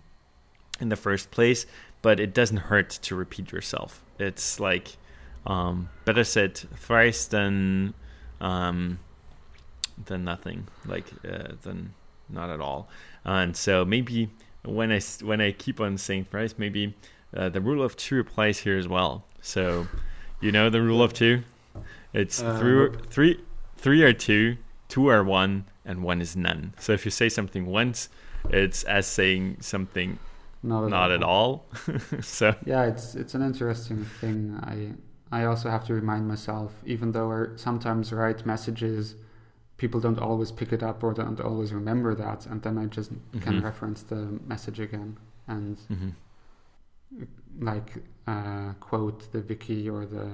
in 0.79 0.89
the 0.89 0.95
first 0.95 1.31
place 1.31 1.65
but 2.01 2.19
it 2.19 2.33
doesn't 2.33 2.57
hurt 2.57 2.89
to 2.89 3.15
repeat 3.15 3.51
yourself. 3.51 4.03
It's 4.17 4.59
like 4.59 4.97
um 5.45 5.89
better 6.05 6.23
said 6.23 6.55
thrice 6.57 7.25
than 7.25 7.93
um 8.39 8.99
than 10.05 10.23
nothing 10.23 10.67
like 10.85 11.05
uh, 11.23 11.53
than 11.61 11.93
not 12.29 12.49
at 12.49 12.59
all. 12.59 12.89
And 13.23 13.55
so 13.55 13.85
maybe 13.85 14.29
when 14.63 14.91
i 14.91 14.99
when 15.21 15.41
i 15.41 15.51
keep 15.51 15.79
on 15.79 15.97
saying 15.97 16.25
thrice 16.25 16.55
maybe 16.57 16.95
uh, 17.35 17.49
the 17.49 17.61
rule 17.61 17.83
of 17.83 17.95
two 17.95 18.19
applies 18.19 18.59
here 18.59 18.77
as 18.77 18.87
well. 18.87 19.23
So 19.41 19.87
you 20.39 20.51
know 20.51 20.69
the 20.69 20.81
rule 20.81 21.03
of 21.03 21.13
two? 21.13 21.43
It's 22.13 22.41
Uh, 22.41 22.57
three 22.59 22.97
three 23.09 23.39
three 23.77 24.03
are 24.03 24.13
two 24.13 24.57
two 24.93 25.06
are 25.13 25.23
one 25.41 25.54
and 25.89 25.97
one 26.12 26.19
is 26.25 26.34
none 26.47 26.62
so 26.84 26.89
if 26.97 27.01
you 27.06 27.12
say 27.21 27.30
something 27.30 27.63
once 27.82 28.10
it's 28.62 28.80
as 28.97 29.06
saying 29.19 29.43
something 29.73 30.10
Not 30.71 30.82
at 30.86 30.89
not 30.97 31.10
all. 31.12 31.15
at 31.17 31.23
all 31.34 31.51
so 32.38 32.47
Yeah, 32.73 32.84
it's 32.91 33.06
it's 33.21 33.34
an 33.38 33.43
interesting 33.49 33.99
thing. 34.21 34.39
I 34.73 34.75
I 35.39 35.41
also 35.51 35.67
have 35.75 35.84
to 35.89 35.93
remind 36.01 36.23
myself, 36.34 36.69
even 36.95 37.08
though 37.15 37.30
I 37.38 37.41
sometimes 37.67 38.06
write 38.19 38.39
messages, 38.54 39.04
people 39.82 39.99
don't 40.06 40.19
always 40.30 40.51
pick 40.60 40.69
it 40.77 40.84
up 40.89 40.97
or 41.06 41.12
don't 41.21 41.39
always 41.49 41.71
remember 41.80 42.12
that, 42.25 42.39
and 42.49 42.58
then 42.65 42.75
I 42.84 42.86
just 42.97 43.12
can 43.45 43.56
Mhm. 43.56 43.63
reference 43.69 43.99
the 44.13 44.21
message 44.54 44.80
again 44.88 45.10
and 45.47 45.75
mhm. 45.95 46.12
like 47.60 47.89
uh, 48.27 48.73
quote 48.80 49.32
the 49.32 49.41
wiki 49.49 49.89
or 49.89 50.06
the 50.06 50.27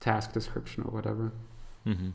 task 0.00 0.32
description 0.32 0.82
or 0.86 0.90
whatever. 0.96 1.32
hmm 1.84 2.10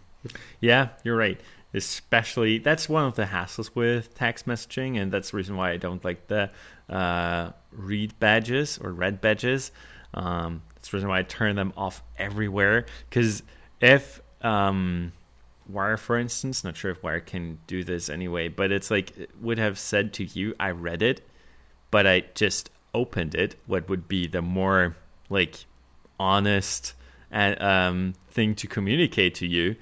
Yeah, 0.60 0.90
you're 1.04 1.18
right. 1.18 1.40
Especially 1.74 2.58
that's 2.60 2.88
one 2.88 3.06
of 3.06 3.16
the 3.16 3.26
hassles 3.26 3.72
with 3.76 4.16
text 4.16 4.48
messaging, 4.48 5.00
and 5.00 5.12
that's 5.12 5.32
the 5.32 5.38
reason 5.38 5.58
why 5.58 5.72
I 5.72 5.78
don't 5.78 6.04
like 6.04 6.28
the 6.28 6.50
uh, 6.90 7.52
read 7.72 8.18
badges 8.20 8.80
or 8.82 8.92
red 8.92 9.22
badges. 9.22 9.72
Um, 10.14 10.62
that's 10.76 10.90
the 10.90 10.98
reason 10.98 11.10
why 11.10 11.20
I 11.20 11.24
turn 11.24 11.56
them 11.56 11.74
off 11.76 12.02
everywhere. 12.18 12.86
Because 13.10 13.44
if 13.82 14.22
um, 14.42 15.12
Wire, 15.68 15.98
for 15.98 16.18
instance, 16.18 16.64
not 16.64 16.78
sure 16.78 16.92
if 16.92 17.04
Wire 17.04 17.20
can 17.20 17.60
do 17.68 17.84
this 17.84 18.10
anyway, 18.10 18.48
but 18.48 18.72
it's 18.72 18.90
like 18.90 19.18
it 19.18 19.30
would 19.42 19.58
have 19.58 19.78
said 19.78 20.14
to 20.14 20.24
you, 20.24 20.56
"I 20.60 20.72
read 20.72 21.02
it," 21.02 21.22
but 21.92 22.08
I 22.08 22.24
just 22.34 22.70
opened 22.94 23.36
it. 23.36 23.56
What 23.66 23.90
would 23.90 24.08
be 24.08 24.28
the 24.28 24.42
more 24.42 24.96
like 25.30 25.66
honest 26.20 26.94
and 27.30 27.62
um, 27.62 28.14
thing 28.30 28.56
to 28.56 28.68
communicate 28.68 29.36
to 29.36 29.46
you? 29.48 29.76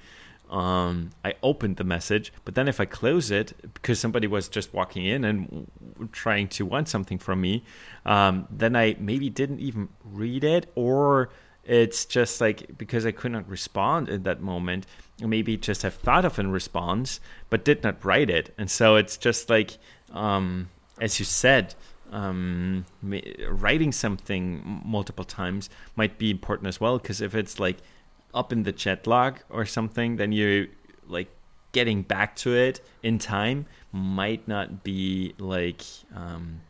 Um, 0.50 1.10
I 1.24 1.34
opened 1.42 1.76
the 1.76 1.84
message, 1.84 2.32
but 2.44 2.54
then 2.54 2.68
if 2.68 2.80
I 2.80 2.84
close 2.84 3.30
it 3.30 3.52
because 3.74 3.98
somebody 3.98 4.26
was 4.26 4.48
just 4.48 4.72
walking 4.72 5.04
in 5.04 5.24
and 5.24 5.70
trying 6.12 6.48
to 6.48 6.64
want 6.64 6.88
something 6.88 7.18
from 7.18 7.40
me, 7.40 7.64
um, 8.04 8.46
then 8.50 8.76
I 8.76 8.96
maybe 9.00 9.28
didn't 9.28 9.60
even 9.60 9.88
read 10.04 10.44
it, 10.44 10.70
or 10.76 11.30
it's 11.64 12.04
just 12.04 12.40
like 12.40 12.78
because 12.78 13.04
I 13.04 13.10
could 13.10 13.32
not 13.32 13.48
respond 13.48 14.08
in 14.08 14.22
that 14.22 14.40
moment, 14.40 14.86
maybe 15.20 15.56
just 15.56 15.82
have 15.82 15.94
thought 15.94 16.24
of 16.24 16.38
a 16.38 16.46
response 16.46 17.18
but 17.50 17.64
did 17.64 17.82
not 17.82 18.04
write 18.04 18.30
it, 18.30 18.54
and 18.56 18.70
so 18.70 18.96
it's 18.96 19.16
just 19.16 19.50
like 19.50 19.78
um, 20.12 20.68
as 21.00 21.18
you 21.18 21.24
said. 21.24 21.74
Um, 22.12 22.86
writing 23.02 23.90
something 23.90 24.80
multiple 24.84 25.24
times 25.24 25.68
might 25.96 26.18
be 26.18 26.30
important 26.30 26.68
as 26.68 26.80
well 26.80 26.98
because 26.98 27.20
if 27.20 27.34
it's 27.34 27.58
like 27.58 27.78
up 28.36 28.52
in 28.52 28.62
the 28.62 28.72
chat 28.72 29.06
log 29.06 29.40
or 29.50 29.64
something, 29.64 30.16
then 30.16 30.30
you 30.30 30.68
like 31.08 31.28
getting 31.72 32.02
back 32.02 32.36
to 32.36 32.54
it 32.54 32.80
in 33.02 33.18
time 33.18 33.66
might 33.92 34.46
not 34.46 34.84
be 34.84 35.34
like 35.38 35.82
um, 36.14 36.60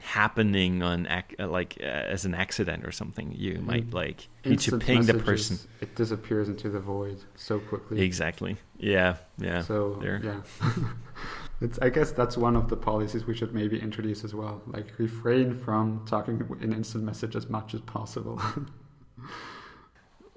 happening 0.00 0.82
on 0.82 1.06
ac- 1.06 1.36
uh, 1.38 1.46
like 1.48 1.76
uh, 1.80 1.84
as 1.84 2.24
an 2.24 2.34
accident 2.34 2.84
or 2.86 2.92
something. 2.92 3.32
You 3.36 3.54
Mm. 3.58 3.64
might 3.66 3.92
like 3.92 4.28
need 4.44 4.58
to 4.60 4.74
Instant 4.74 4.82
ping 4.82 5.02
the 5.06 5.14
person. 5.14 5.58
It 5.80 5.94
disappears 5.94 6.48
into 6.48 6.70
the 6.70 6.80
void 6.80 7.18
so 7.36 7.58
quickly. 7.58 8.00
Exactly. 8.00 8.56
Yeah. 8.78 9.16
Yeah. 9.38 9.62
So 9.62 9.98
there. 10.00 10.20
yeah, 10.24 10.40
it's. 11.60 11.78
I 11.80 11.90
guess 11.90 12.12
that's 12.12 12.36
one 12.36 12.56
of 12.56 12.68
the 12.68 12.76
policies 12.76 13.26
we 13.26 13.34
should 13.34 13.52
maybe 13.54 13.78
introduce 13.80 14.24
as 14.24 14.34
well. 14.34 14.62
Like 14.66 14.86
refrain 14.98 15.54
from 15.54 16.04
talking 16.06 16.40
in 16.60 16.72
instant 16.72 17.04
message 17.04 17.36
as 17.36 17.48
much 17.48 17.74
as 17.74 17.80
possible. 17.82 18.40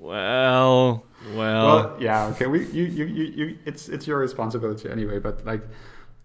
Well, 0.04 1.06
well, 1.34 1.66
well, 1.66 1.98
yeah, 1.98 2.26
okay. 2.28 2.46
We 2.48 2.66
you, 2.68 2.84
you 2.84 3.06
you 3.06 3.24
you. 3.24 3.58
It's 3.66 3.88
it's 3.88 4.06
your 4.06 4.20
responsibility 4.20 4.90
anyway. 4.90 5.20
But 5.20 5.46
like, 5.46 5.62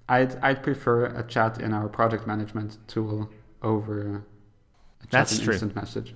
I'd 0.08 0.34
I'd 0.42 0.64
prefer 0.64 1.04
a 1.06 1.22
chat 1.22 1.60
in 1.60 1.72
our 1.72 1.88
project 1.88 2.26
management 2.26 2.76
tool 2.88 3.30
over 3.62 4.00
a 4.00 5.02
chat 5.02 5.10
That's 5.10 5.38
in 5.38 5.44
true. 5.44 5.52
instant 5.52 5.76
message, 5.76 6.12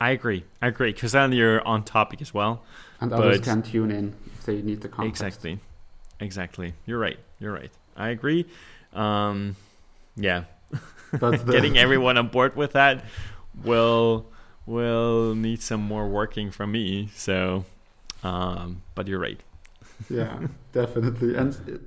I 0.00 0.10
agree. 0.10 0.44
I 0.62 0.68
agree 0.68 0.92
because 0.92 1.10
then 1.10 1.32
you're 1.32 1.66
on 1.66 1.82
topic 1.82 2.22
as 2.22 2.32
well. 2.32 2.62
and 3.00 3.12
others 3.12 3.38
But- 3.38 3.44
can 3.44 3.62
tune 3.62 3.90
in 3.90 4.14
if 4.38 4.46
they 4.46 4.62
need 4.62 4.80
the 4.80 4.88
context. 4.88 5.20
Exactly. 5.22 5.58
Exactly. 6.20 6.74
You're 6.86 6.98
right. 7.00 7.18
You're 7.40 7.52
right. 7.52 7.70
I 7.96 8.08
agree. 8.10 8.46
Um, 8.92 9.56
yeah. 10.16 10.44
But 11.18 11.44
the- 11.46 11.52
Getting 11.52 11.76
everyone 11.76 12.16
on 12.18 12.28
board 12.28 12.54
with 12.54 12.72
that 12.74 13.04
will 13.64 14.26
will 14.68 15.34
need 15.34 15.62
some 15.62 15.80
more 15.80 16.06
working 16.06 16.50
from 16.50 16.72
me. 16.72 17.08
So, 17.14 17.64
um, 18.22 18.82
but 18.94 19.08
you're 19.08 19.18
right. 19.18 19.40
yeah, 20.10 20.38
definitely. 20.72 21.34
And 21.36 21.54
it, 21.66 21.80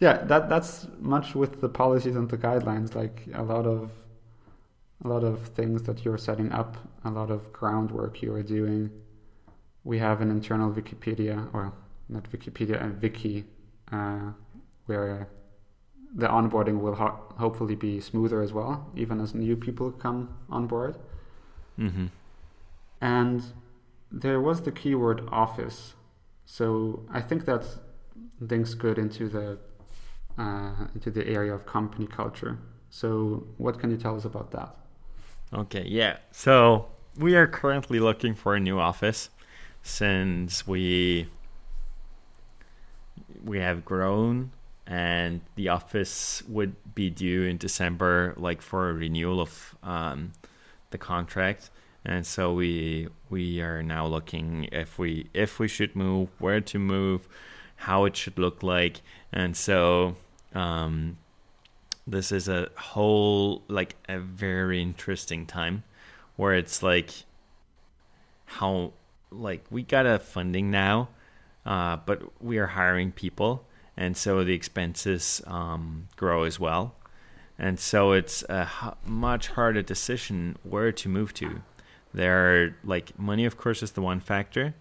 yeah, 0.00 0.24
that 0.24 0.48
that's 0.48 0.88
much 0.98 1.34
with 1.34 1.60
the 1.60 1.68
policies 1.68 2.16
and 2.16 2.28
the 2.28 2.36
guidelines. 2.36 2.94
Like 2.94 3.28
a 3.32 3.42
lot 3.42 3.66
of 3.66 3.92
a 5.04 5.08
lot 5.08 5.24
of 5.24 5.48
things 5.48 5.84
that 5.84 6.04
you're 6.04 6.18
setting 6.18 6.52
up, 6.52 6.76
a 7.04 7.10
lot 7.10 7.30
of 7.30 7.52
groundwork 7.52 8.20
you 8.22 8.34
are 8.34 8.42
doing. 8.42 8.90
We 9.84 9.98
have 9.98 10.20
an 10.20 10.30
internal 10.30 10.70
Wikipedia, 10.70 11.48
or 11.54 11.72
not 12.08 12.30
Wikipedia, 12.32 12.82
a 12.82 12.92
wiki, 13.00 13.44
uh, 13.90 14.32
where 14.86 15.28
the 16.14 16.26
onboarding 16.26 16.80
will 16.80 16.96
ho- 16.96 17.18
hopefully 17.38 17.76
be 17.76 18.00
smoother 18.00 18.42
as 18.42 18.52
well, 18.52 18.90
even 18.94 19.20
as 19.20 19.34
new 19.34 19.56
people 19.56 19.90
come 19.90 20.28
on 20.50 20.66
board. 20.66 20.96
Mm-hmm. 21.80 22.06
And 23.00 23.42
there 24.12 24.40
was 24.40 24.62
the 24.62 24.72
keyword 24.72 25.26
office. 25.32 25.94
So 26.44 27.04
I 27.10 27.20
think 27.20 27.46
that 27.46 27.64
links 28.40 28.74
good 28.74 28.98
into 28.98 29.28
the 29.28 29.58
uh, 30.38 30.86
into 30.94 31.10
the 31.10 31.26
area 31.26 31.54
of 31.54 31.66
company 31.66 32.06
culture. 32.06 32.58
So 32.90 33.46
what 33.56 33.78
can 33.78 33.90
you 33.90 33.96
tell 33.96 34.16
us 34.16 34.24
about 34.24 34.50
that? 34.52 34.74
Okay, 35.52 35.84
yeah. 35.86 36.18
So 36.30 36.86
we 37.16 37.34
are 37.34 37.46
currently 37.46 38.00
looking 38.00 38.34
for 38.34 38.54
a 38.54 38.60
new 38.60 38.78
office 38.78 39.30
since 39.82 40.66
we 40.66 41.28
we 43.44 43.58
have 43.58 43.84
grown 43.84 44.50
and 44.86 45.40
the 45.54 45.68
office 45.68 46.42
would 46.48 46.74
be 46.94 47.08
due 47.08 47.44
in 47.44 47.56
December 47.56 48.34
like 48.36 48.60
for 48.60 48.90
a 48.90 48.92
renewal 48.92 49.40
of 49.40 49.74
um, 49.82 50.32
the 50.90 50.98
contract. 50.98 51.70
And 52.04 52.26
so 52.26 52.54
we 52.54 53.08
we 53.28 53.60
are 53.60 53.82
now 53.82 54.06
looking 54.06 54.68
if 54.72 54.98
we 54.98 55.26
if 55.34 55.58
we 55.58 55.68
should 55.68 55.94
move 55.94 56.28
where 56.38 56.60
to 56.60 56.78
move 56.78 57.28
how 57.76 58.04
it 58.04 58.16
should 58.16 58.38
look 58.38 58.62
like. 58.62 59.02
And 59.32 59.56
so 59.56 60.16
um, 60.54 61.18
this 62.06 62.32
is 62.32 62.48
a 62.48 62.70
whole 62.76 63.62
like 63.68 63.96
a 64.08 64.18
very 64.18 64.80
interesting 64.80 65.46
time 65.46 65.84
where 66.36 66.54
it's 66.54 66.82
like 66.82 67.10
how 68.46 68.92
like 69.30 69.64
we 69.70 69.82
got 69.82 70.06
a 70.06 70.18
funding 70.18 70.70
now 70.70 71.08
uh, 71.66 71.96
but 72.04 72.42
we 72.42 72.58
are 72.58 72.66
hiring 72.66 73.12
people. 73.12 73.64
And 73.96 74.16
so 74.16 74.44
the 74.44 74.54
expenses 74.54 75.42
um, 75.46 76.08
grow 76.16 76.44
as 76.44 76.58
well 76.58 76.94
and 77.60 77.78
so 77.78 78.12
it's 78.12 78.42
a 78.48 78.62
h- 78.62 78.94
much 79.04 79.48
harder 79.48 79.82
decision 79.82 80.56
where 80.62 80.90
to 80.90 81.08
move 81.08 81.34
to. 81.34 81.60
There 82.14 82.34
are 82.64 82.76
like 82.82 83.16
money 83.18 83.44
of 83.44 83.56
course 83.56 83.82
is 83.82 83.92
the 83.92 84.00
one 84.00 84.18
factor 84.18 84.74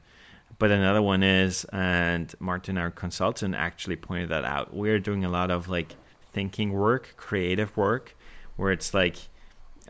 but 0.57 0.71
another 0.71 1.01
one 1.01 1.21
is 1.21 1.65
and 1.65 2.33
martin 2.39 2.77
our 2.77 2.89
consultant 2.89 3.53
actually 3.53 3.97
pointed 3.97 4.29
that 4.29 4.45
out. 4.45 4.73
We're 4.73 4.99
doing 4.99 5.25
a 5.25 5.29
lot 5.29 5.51
of 5.51 5.67
like 5.67 5.95
thinking 6.31 6.71
work 6.71 7.13
creative 7.17 7.75
work 7.75 8.15
where 8.55 8.71
it's 8.71 8.93
like 8.93 9.17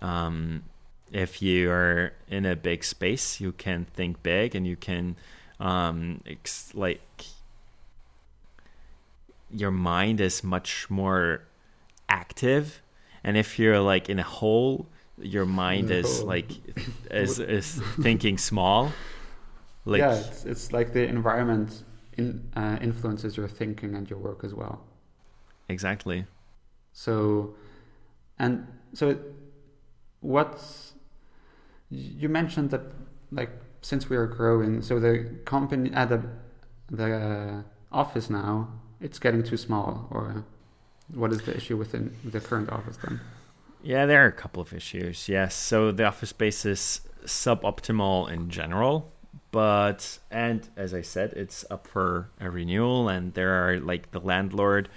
um, 0.02 0.64
if 1.12 1.42
you 1.42 1.70
are 1.72 2.14
in 2.28 2.46
a 2.46 2.56
big 2.56 2.84
space 2.84 3.40
you 3.40 3.52
can 3.52 3.86
think 3.86 4.22
big 4.24 4.56
and 4.56 4.66
you 4.66 4.76
can 4.76 5.16
um, 5.60 6.22
ex- 6.26 6.74
like 6.74 7.02
your 9.52 9.72
mind 9.72 10.22
is 10.22 10.44
much 10.44 10.90
more 10.90 11.42
active 12.10 12.82
and 13.24 13.38
if 13.38 13.60
you're 13.60 13.80
like 13.80 14.10
in 14.10 14.20
a 14.20 14.24
hole 14.24 14.90
your 15.22 15.46
mind 15.46 15.92
is 15.92 16.24
like 16.24 16.52
is 17.12 17.40
is 17.40 17.82
thinking 18.02 18.38
small. 18.38 18.92
Like 19.86 20.00
yeah, 20.00 20.16
it's, 20.16 20.46
it's 20.46 20.74
like 20.74 20.94
the 20.94 21.08
environment 21.08 21.84
in, 22.14 22.50
uh, 22.56 22.78
influences 22.82 23.38
your 23.38 23.48
thinking 23.48 23.96
and 23.96 24.10
your 24.10 24.20
work 24.20 24.44
as 24.44 24.54
well. 24.54 24.82
exactly. 25.68 26.26
So, 26.94 27.56
and 28.38 28.68
so, 28.94 29.18
what's 30.20 30.94
you 31.90 32.30
mentioned 32.30 32.72
that 32.72 32.82
like 33.32 33.52
since 33.82 34.10
we 34.10 34.18
are 34.18 34.28
growing, 34.28 34.82
so 34.82 35.00
the 35.00 35.30
company 35.46 35.92
at 35.94 36.10
the 36.10 36.22
the 36.92 37.16
uh, 37.16 37.62
office 37.92 38.30
now 38.30 38.68
it's 39.02 39.18
getting 39.18 39.44
too 39.44 39.58
small, 39.58 40.08
or 40.12 40.44
what 41.14 41.32
is 41.32 41.42
the 41.42 41.56
issue 41.56 41.78
within 41.78 42.16
the 42.24 42.40
current 42.40 42.70
office 42.72 42.98
then? 42.98 43.20
Yeah, 43.82 44.06
there 44.06 44.24
are 44.24 44.28
a 44.28 44.32
couple 44.32 44.62
of 44.62 44.74
issues. 44.74 45.30
Yes, 45.30 45.56
so 45.56 45.92
the 45.92 46.06
office 46.06 46.30
space 46.30 46.66
is 46.66 47.02
suboptimal 47.26 48.30
in 48.32 48.50
general, 48.50 49.12
but 49.52 50.20
and 50.32 50.68
as 50.76 50.94
I 50.94 51.02
said, 51.02 51.34
it's 51.34 51.66
up 51.72 51.88
for 51.88 52.30
a 52.40 52.50
renewal, 52.50 53.10
and 53.10 53.34
there 53.34 53.52
are 53.70 53.80
like 53.80 54.12
the 54.12 54.20
landlord 54.20 54.90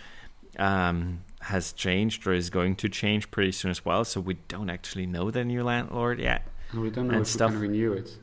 um, 0.59 1.20
has 1.40 1.72
changed 1.72 2.27
or 2.27 2.33
is 2.33 2.51
going 2.51 2.77
to 2.77 2.88
change 2.88 3.31
pretty 3.31 3.53
soon 3.53 3.70
as 3.70 3.85
well. 3.85 4.05
So 4.05 4.20
we 4.20 4.35
don't 4.48 4.70
actually 4.70 5.07
know 5.07 5.31
the 5.31 5.44
new 5.44 5.62
landlord 5.64 6.18
yet. 6.20 6.46
And 6.72 6.81
we 6.83 6.90
don't 6.90 7.09
know 7.09 7.14
And 7.14 7.22
if 7.22 7.29
stuff. 7.29 7.51
we 7.53 7.57
can 7.59 7.62
renew 7.62 7.92
it. 7.92 8.18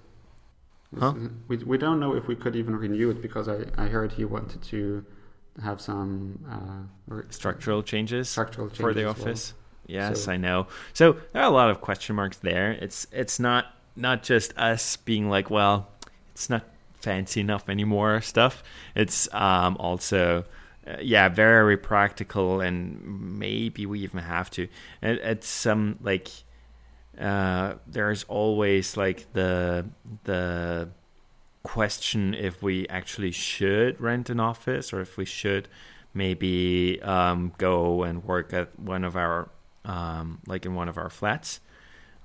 Huh? 0.97 1.13
We 1.47 1.58
we 1.58 1.78
don't 1.78 1.99
know 1.99 2.15
if 2.15 2.28
we 2.28 2.36
could 2.36 2.56
even 2.56 2.75
renew 2.75 3.12
it 3.12 3.21
because 3.21 3.47
I 3.47 3.65
I 3.78 3.88
heard 3.88 4.13
he 4.13 4.25
wanted 4.25 4.62
to 4.63 5.06
have 5.63 5.82
some 5.82 6.39
uh, 6.50 7.15
Structural 7.30 7.84
changes 7.84 8.30
structural 8.30 8.67
changes 8.67 8.82
for 8.82 8.93
the 8.93 9.02
as 9.02 9.17
well. 9.17 9.28
office. 9.28 9.54
Yes, 9.88 10.24
So- 10.26 10.32
I 10.32 10.38
know. 10.38 10.67
So 10.93 11.13
there 11.34 11.41
are 11.41 11.48
a 11.48 11.52
lot 11.54 11.69
of 11.69 11.82
question 11.82 12.15
marks 12.15 12.38
there. 12.38 12.72
It's 12.72 13.08
it's 13.12 13.39
not 13.39 13.65
not 13.95 14.24
just 14.24 14.58
us 14.58 14.95
being 14.98 15.30
like, 15.30 15.50
well, 15.50 15.89
it's 16.32 16.50
not 16.50 16.63
fancy 17.02 17.41
enough 17.41 17.67
anymore 17.69 18.22
stuff. 18.22 18.63
It's 18.95 19.28
um, 19.34 19.76
also 19.80 20.45
uh, 20.88 20.98
yeah, 21.02 21.28
very 21.30 21.76
practical, 21.78 22.62
and 22.62 23.02
maybe 23.39 23.86
we 23.86 24.00
even 24.02 24.19
have 24.22 24.50
to. 24.52 24.63
It, 25.02 25.19
it's 25.24 25.48
some 25.48 25.98
like 26.02 26.30
uh, 27.19 27.74
there's 27.88 28.24
always 28.26 28.95
like 28.95 29.32
the 29.34 29.86
the 30.24 30.89
question 31.63 32.34
if 32.34 32.62
we 32.62 32.88
actually 32.88 33.32
should 33.32 34.00
rent 34.00 34.30
an 34.30 34.39
office 34.39 34.93
or 34.93 35.02
if 35.02 35.17
we 35.17 35.26
should 35.26 35.67
maybe 36.13 37.00
um, 37.02 37.54
go 37.58 38.04
and 38.04 38.24
work 38.24 38.54
at 38.54 38.78
one 38.80 39.04
of 39.04 39.15
our 39.15 39.50
um, 39.86 40.39
like 40.48 40.65
in 40.65 40.76
one 40.76 40.89
of 40.89 40.98
our 40.98 41.10
flats. 41.10 41.60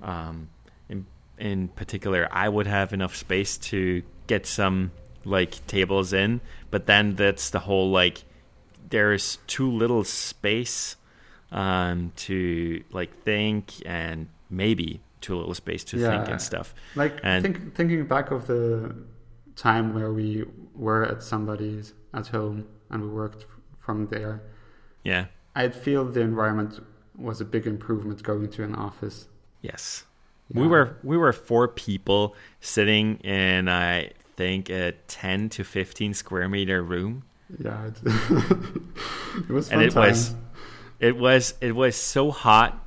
Um, 0.03 0.49
in 0.89 1.07
in 1.39 1.69
particular, 1.69 2.29
I 2.31 2.49
would 2.49 2.67
have 2.67 2.93
enough 2.93 3.17
space 3.17 3.57
to 3.59 4.03
get 4.27 4.47
some 4.47 4.93
like 5.25 5.67
tables 5.67 6.13
in, 6.13 6.41
but 6.71 6.87
then 6.87 7.15
that's 7.15 7.51
the 7.51 7.61
whole 7.61 7.91
like 7.91 8.25
there's 8.91 9.39
too 9.47 9.71
little 9.71 10.05
space 10.05 10.97
um, 11.51 12.13
to 12.17 12.83
like 12.93 13.23
think 13.23 13.73
and 13.87 14.29
maybe 14.51 15.01
too 15.21 15.35
little 15.37 15.55
space 15.55 15.85
to 15.85 15.99
think 15.99 16.29
and 16.29 16.41
stuff. 16.41 16.75
Like 16.95 17.19
And- 17.23 17.43
think, 17.43 17.75
thinking 17.75 18.07
back 18.07 18.31
of 18.31 18.47
the 18.47 18.95
time 19.57 19.95
where 19.95 20.13
we 20.13 20.45
were 20.75 21.05
at 21.05 21.23
somebody's 21.23 21.93
at 22.13 22.29
home 22.29 22.67
and 22.91 23.03
we 23.03 23.09
worked 23.09 23.47
from 23.79 24.07
there, 24.09 24.43
Yeah. 25.03 25.27
I'd 25.57 25.75
feel 25.75 26.05
the 26.05 26.21
environment 26.21 26.81
was 27.17 27.41
a 27.41 27.45
big 27.45 27.67
improvement 27.67 28.23
going 28.25 28.49
to 28.51 28.65
an 28.65 28.75
office. 28.75 29.29
Yes. 29.63 30.05
Yeah. 30.49 30.63
We 30.63 30.67
were 30.67 30.97
we 31.05 31.17
were 31.17 31.33
four 31.33 31.69
people 31.69 32.35
sitting 32.61 33.17
in 33.19 33.69
I 33.69 34.11
think 34.37 34.69
a 34.69 34.93
10 35.07 35.49
to 35.51 35.65
15 35.65 36.15
square 36.15 36.49
meter 36.49 36.83
room. 36.83 37.23
Yeah, 37.59 37.87
it, 37.87 37.99
it 39.49 39.51
was 39.51 39.71
and 39.71 39.81
it 39.83 39.93
times. 39.93 40.31
was 40.31 40.35
it 40.99 41.17
was 41.17 41.55
it 41.61 41.77
was 41.77 41.95
so 41.97 42.31
hot 42.31 42.85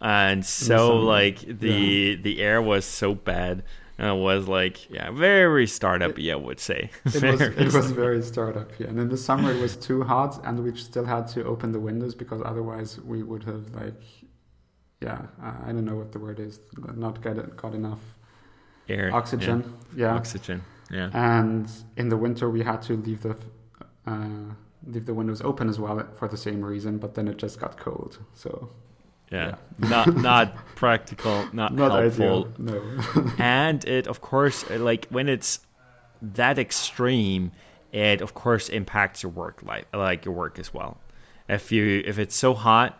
and 0.00 0.44
so 0.44 0.96
like 0.96 1.38
the 1.40 1.70
yeah. 1.70 2.16
the 2.20 2.42
air 2.42 2.60
was 2.60 2.84
so 2.84 3.14
bad 3.14 3.62
it 3.98 4.16
was 4.16 4.48
like 4.48 4.90
yeah 4.90 5.10
very 5.10 5.66
startup 5.66 6.18
I 6.18 6.34
would 6.34 6.60
say. 6.60 6.90
It 7.04 7.22
was 7.22 7.40
it 7.40 7.72
was 7.72 7.90
very 7.90 8.22
startup 8.22 8.70
yeah. 8.78 8.88
And 8.88 8.98
in 8.98 9.08
the 9.08 9.16
summer 9.16 9.52
it 9.52 9.60
was 9.60 9.76
too 9.76 10.02
hot 10.02 10.40
and 10.44 10.62
we 10.64 10.76
still 10.76 11.04
had 11.04 11.28
to 11.28 11.44
open 11.44 11.72
the 11.72 11.80
windows 11.80 12.14
because 12.14 12.40
otherwise 12.44 13.00
we 13.00 13.22
would 13.22 13.44
have 13.44 13.74
like 13.74 14.02
yeah 15.00 15.22
I 15.40 15.72
don't 15.72 15.84
know 15.84 15.96
what 15.96 16.12
the 16.12 16.18
word 16.18 16.40
is 16.40 16.60
not 16.94 17.22
get 17.22 17.56
got 17.56 17.74
enough 17.74 18.00
air 18.88 19.14
oxygen 19.14 19.76
yeah, 19.94 20.06
yeah. 20.06 20.14
oxygen 20.14 20.62
yeah. 20.90 21.10
And 21.14 21.70
in 21.96 22.08
the 22.10 22.16
winter 22.16 22.50
we 22.50 22.62
had 22.62 22.82
to 22.82 22.94
leave 22.96 23.22
the 23.22 23.36
uh, 24.06 24.54
leave 24.86 25.06
the 25.06 25.14
windows 25.14 25.40
open 25.40 25.68
as 25.68 25.78
well 25.78 26.06
for 26.18 26.28
the 26.28 26.36
same 26.36 26.62
reason 26.64 26.98
but 26.98 27.14
then 27.14 27.28
it 27.28 27.36
just 27.36 27.60
got 27.60 27.78
cold 27.78 28.18
so 28.34 28.68
yeah, 29.32 29.56
yeah. 29.80 29.88
not 29.88 30.16
not 30.16 30.56
practical, 30.76 31.48
not, 31.52 31.74
not 31.74 32.00
helpful. 32.00 32.48
Ideal, 32.48 32.52
no. 32.58 33.32
and 33.38 33.84
it, 33.84 34.06
of 34.06 34.20
course, 34.20 34.68
like 34.70 35.06
when 35.06 35.28
it's 35.28 35.60
that 36.20 36.58
extreme, 36.58 37.52
it 37.92 38.20
of 38.20 38.34
course 38.34 38.68
impacts 38.68 39.22
your 39.22 39.32
work 39.32 39.62
life, 39.62 39.86
like 39.92 40.24
your 40.24 40.34
work 40.34 40.58
as 40.58 40.72
well. 40.72 40.98
If 41.48 41.72
you 41.72 42.02
if 42.04 42.18
it's 42.18 42.36
so 42.36 42.54
hot, 42.54 42.98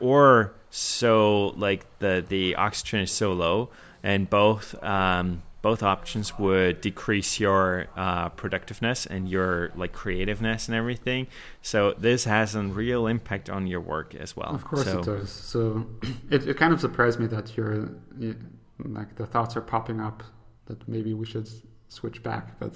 or 0.00 0.54
so 0.70 1.54
like 1.56 1.86
the 1.98 2.24
the 2.26 2.56
oxygen 2.56 3.00
is 3.00 3.12
so 3.12 3.32
low, 3.32 3.70
and 4.02 4.28
both 4.28 4.74
um, 4.82 5.42
both 5.62 5.82
options 5.82 6.38
would 6.38 6.80
decrease 6.80 7.38
your 7.38 7.86
uh, 7.96 8.30
productiveness 8.30 9.06
and 9.06 9.28
your 9.28 9.72
like 9.76 9.92
creativeness 9.92 10.68
and 10.68 10.76
everything. 10.76 11.26
So 11.62 11.94
this 11.98 12.24
has 12.24 12.54
a 12.54 12.62
real 12.62 13.06
impact 13.06 13.50
on 13.50 13.66
your 13.66 13.80
work 13.80 14.14
as 14.14 14.36
well. 14.36 14.54
Of 14.54 14.64
course 14.64 14.84
so, 14.84 15.00
it 15.00 15.04
does. 15.04 15.30
So 15.30 15.86
it, 16.30 16.48
it 16.48 16.56
kind 16.56 16.72
of 16.72 16.80
surprised 16.80 17.20
me 17.20 17.26
that 17.26 17.56
you're 17.56 17.90
you, 18.18 18.36
like 18.78 19.16
the 19.16 19.26
thoughts 19.26 19.56
are 19.56 19.60
popping 19.60 20.00
up 20.00 20.22
that 20.66 20.88
maybe 20.88 21.12
we 21.12 21.26
should 21.26 21.48
switch 21.88 22.22
back, 22.22 22.58
but 22.58 22.74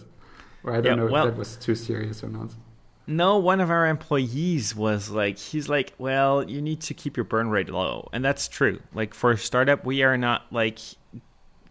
or 0.62 0.72
I 0.72 0.80
don't 0.80 0.98
yeah, 0.98 1.04
know 1.04 1.10
well, 1.10 1.26
if 1.26 1.34
that 1.34 1.38
was 1.38 1.56
too 1.56 1.74
serious 1.74 2.22
or 2.22 2.28
not. 2.28 2.50
No, 3.06 3.36
one 3.36 3.60
of 3.60 3.70
our 3.70 3.86
employees 3.86 4.74
was 4.74 5.10
like, 5.10 5.38
he's 5.38 5.68
like, 5.68 5.92
well, 5.98 6.48
you 6.48 6.62
need 6.62 6.80
to 6.82 6.94
keep 6.94 7.18
your 7.18 7.24
burn 7.24 7.50
rate 7.50 7.68
low, 7.68 8.08
and 8.12 8.24
that's 8.24 8.48
true. 8.48 8.80
Like 8.94 9.12
for 9.12 9.32
a 9.32 9.38
startup, 9.38 9.84
we 9.84 10.02
are 10.02 10.16
not 10.16 10.46
like 10.50 10.78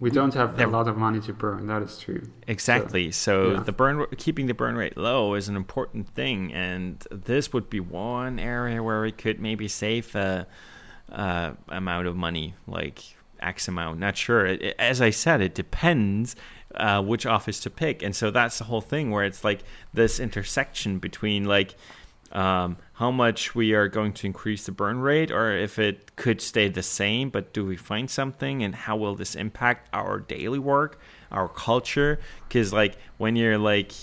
we 0.04 0.10
don't 0.10 0.34
have 0.34 0.60
a 0.60 0.68
lot 0.68 0.90
of 0.90 0.98
money 0.98 1.22
to 1.22 1.32
burn. 1.32 1.68
That 1.68 1.82
is 1.82 1.98
true. 1.98 2.24
Exactly. 2.46 3.10
So, 3.14 3.52
so 3.52 3.52
yeah. 3.54 3.60
the 3.62 3.72
burn, 3.72 4.06
keeping 4.18 4.48
the 4.48 4.54
burn 4.54 4.76
rate 4.76 4.98
low 4.98 5.34
is 5.34 5.48
an 5.48 5.56
important 5.56 6.10
thing, 6.10 6.52
and 6.54 7.00
this 7.10 7.54
would 7.54 7.70
be 7.70 7.80
one 7.80 8.38
area 8.38 8.84
where 8.84 9.02
we 9.02 9.14
could 9.14 9.40
maybe 9.40 9.70
save 9.70 10.14
a, 10.14 10.46
a 11.08 11.56
amount 11.70 12.08
of 12.08 12.18
money, 12.18 12.54
like 12.68 13.02
X 13.40 13.70
amount. 13.70 14.00
Not 14.00 14.18
sure. 14.18 14.46
It, 14.46 14.62
it, 14.62 14.76
as 14.78 15.00
I 15.00 15.10
said, 15.10 15.40
it 15.40 15.56
depends 15.56 16.36
uh, 16.76 17.02
which 17.02 17.26
office 17.26 17.62
to 17.62 17.70
pick, 17.70 18.04
and 18.04 18.14
so 18.14 18.30
that's 18.30 18.58
the 18.58 18.66
whole 18.66 18.82
thing 18.82 19.10
where 19.10 19.24
it's 19.24 19.46
like 19.46 19.62
this 19.94 20.20
intersection 20.20 21.00
between 21.00 21.46
like 21.46 21.76
um, 22.34 22.78
how 22.94 23.12
much 23.12 23.54
we 23.54 23.74
are 23.74 23.88
going 23.88 24.12
to 24.14 24.28
increase 24.28 24.66
the 24.66 24.72
burn 24.72 25.00
rate 25.00 25.32
or 25.32 25.52
if 25.56 25.78
it 25.80 26.16
could 26.16 26.42
stay 26.42 26.68
the 26.68 26.84
same, 26.84 27.30
but 27.30 27.54
do 27.54 27.66
we 27.66 27.78
find 27.78 28.10
something 28.10 28.64
and 28.64 28.74
how 28.76 28.98
will 28.98 29.16
this 29.16 29.36
impact 29.36 29.88
our 29.94 30.20
daily 30.20 30.60
work, 30.60 31.00
our 31.32 31.48
culture? 31.48 32.20
Because, 32.48 32.74
like, 32.74 32.98
when 33.18 33.36
you're 33.36 33.58
like 33.60 33.94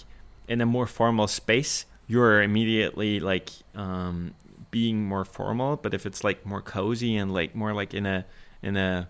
in 0.48 0.60
a 0.60 0.66
more 0.66 0.86
formal 0.86 1.26
space, 1.26 1.86
you're 2.06 2.42
immediately 2.42 3.20
like 3.20 3.50
um, 3.74 4.34
being 4.70 5.04
more 5.04 5.24
formal, 5.24 5.76
but 5.76 5.92
if 5.94 6.06
it's 6.06 6.24
like 6.24 6.46
more 6.46 6.62
cozy 6.62 7.16
and 7.16 7.32
like 7.32 7.54
more 7.54 7.72
like 7.72 7.94
in 7.94 8.06
a 8.06 8.24
in 8.62 8.76
a 8.76 9.08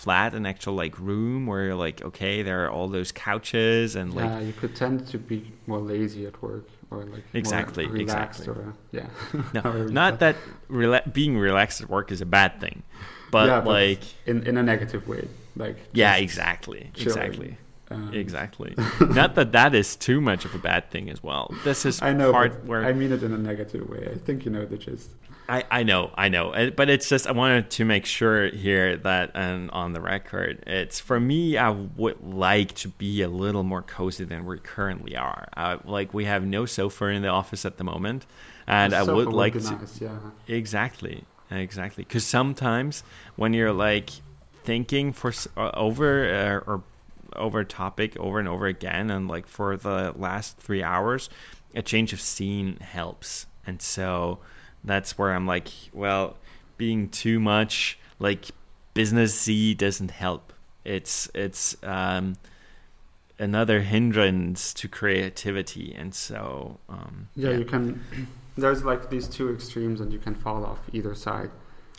flat 0.00 0.34
an 0.34 0.46
actual 0.46 0.72
like 0.72 0.98
room 0.98 1.46
where 1.46 1.64
you're 1.66 1.74
like 1.74 2.00
okay 2.02 2.42
there 2.42 2.64
are 2.64 2.70
all 2.70 2.88
those 2.88 3.12
couches 3.12 3.94
and 3.96 4.14
like 4.14 4.24
yeah 4.24 4.40
you 4.40 4.52
could 4.54 4.74
tend 4.74 5.06
to 5.06 5.18
be 5.18 5.52
more 5.66 5.78
lazy 5.78 6.24
at 6.26 6.40
work 6.40 6.66
or 6.90 7.04
like 7.04 7.22
exactly 7.34 7.86
relaxed 7.86 8.40
exactly. 8.40 8.64
or 8.64 8.74
yeah. 8.92 9.42
No 9.62 9.86
not 10.00 10.20
that 10.20 10.36
rela- 10.70 11.12
being 11.12 11.36
relaxed 11.38 11.82
at 11.82 11.90
work 11.90 12.10
is 12.10 12.22
a 12.22 12.26
bad 12.26 12.60
thing 12.62 12.82
but 13.30 13.48
yeah, 13.48 13.58
like 13.58 14.00
in 14.24 14.42
in 14.44 14.56
a 14.56 14.62
negative 14.62 15.06
way 15.06 15.28
like 15.54 15.76
yeah 15.92 16.16
exactly 16.16 16.90
chilling. 16.94 17.08
exactly 17.08 17.58
um, 17.90 18.12
exactly 18.14 18.74
not 19.10 19.34
that 19.34 19.52
that 19.52 19.74
is 19.74 19.96
too 19.96 20.20
much 20.20 20.44
of 20.44 20.54
a 20.54 20.58
bad 20.58 20.90
thing 20.90 21.10
as 21.10 21.22
well 21.22 21.52
this 21.64 21.84
is 21.84 22.00
I 22.10 22.12
know 22.12 22.32
part 22.32 22.64
where 22.64 22.84
I 22.84 22.92
mean 22.92 23.12
it 23.12 23.22
in 23.22 23.32
a 23.32 23.38
negative 23.38 23.88
way 23.88 24.08
I 24.10 24.18
think 24.18 24.44
you 24.44 24.50
know 24.50 24.64
the 24.64 24.78
gist 24.78 25.10
I, 25.50 25.64
I 25.68 25.82
know, 25.82 26.12
I 26.14 26.28
know, 26.28 26.70
but 26.76 26.88
it's 26.88 27.08
just 27.08 27.26
I 27.26 27.32
wanted 27.32 27.70
to 27.70 27.84
make 27.84 28.06
sure 28.06 28.50
here 28.50 28.96
that 28.98 29.32
and 29.34 29.68
on 29.72 29.92
the 29.92 30.00
record, 30.00 30.62
it's 30.64 31.00
for 31.00 31.18
me. 31.18 31.56
I 31.56 31.70
would 31.70 32.22
like 32.22 32.76
to 32.76 32.88
be 32.88 33.22
a 33.22 33.28
little 33.28 33.64
more 33.64 33.82
cozy 33.82 34.22
than 34.24 34.46
we 34.46 34.58
currently 34.60 35.16
are. 35.16 35.48
Uh, 35.56 35.78
like 35.84 36.14
we 36.14 36.26
have 36.26 36.46
no 36.46 36.66
sofa 36.66 37.06
in 37.06 37.22
the 37.22 37.28
office 37.28 37.64
at 37.64 37.78
the 37.78 37.84
moment, 37.84 38.26
and 38.68 38.92
the 38.92 38.98
I 38.98 39.02
would 39.02 39.32
like 39.32 39.54
would 39.54 39.64
to 39.64 39.72
nice, 39.72 40.00
yeah. 40.00 40.18
exactly, 40.46 41.24
exactly. 41.50 42.04
Because 42.04 42.24
sometimes 42.24 43.02
when 43.34 43.52
you're 43.52 43.72
like 43.72 44.10
thinking 44.62 45.12
for 45.12 45.32
uh, 45.56 45.72
over 45.74 46.32
uh, 46.32 46.70
or 46.70 46.84
over 47.36 47.64
topic 47.64 48.16
over 48.18 48.38
and 48.38 48.48
over 48.48 48.66
again, 48.66 49.10
and 49.10 49.28
like 49.28 49.46
for 49.46 49.76
the 49.76 50.12
last 50.16 50.58
three 50.58 50.82
hours, 50.82 51.30
a 51.74 51.82
change 51.82 52.12
of 52.12 52.20
scene 52.20 52.76
helps, 52.78 53.46
and 53.66 53.80
so 53.80 54.38
that's 54.84 55.18
where 55.18 55.32
I'm 55.32 55.46
like, 55.46 55.68
well, 55.92 56.36
being 56.76 57.08
too 57.08 57.40
much 57.40 57.98
like 58.18 58.46
businessy 58.94 59.76
doesn't 59.76 60.10
help. 60.10 60.52
It's 60.84 61.30
it's 61.34 61.76
um, 61.82 62.36
another 63.38 63.80
hindrance 63.80 64.72
to 64.74 64.88
creativity, 64.88 65.94
and 65.94 66.14
so 66.14 66.78
um, 66.88 67.28
yeah, 67.34 67.50
yeah, 67.50 67.56
you 67.58 67.64
can. 67.64 68.02
There's 68.56 68.84
like 68.84 69.10
these 69.10 69.28
two 69.28 69.52
extremes, 69.52 70.00
and 70.00 70.12
you 70.12 70.18
can 70.18 70.34
fall 70.34 70.64
off 70.64 70.80
either 70.92 71.14
side. 71.14 71.50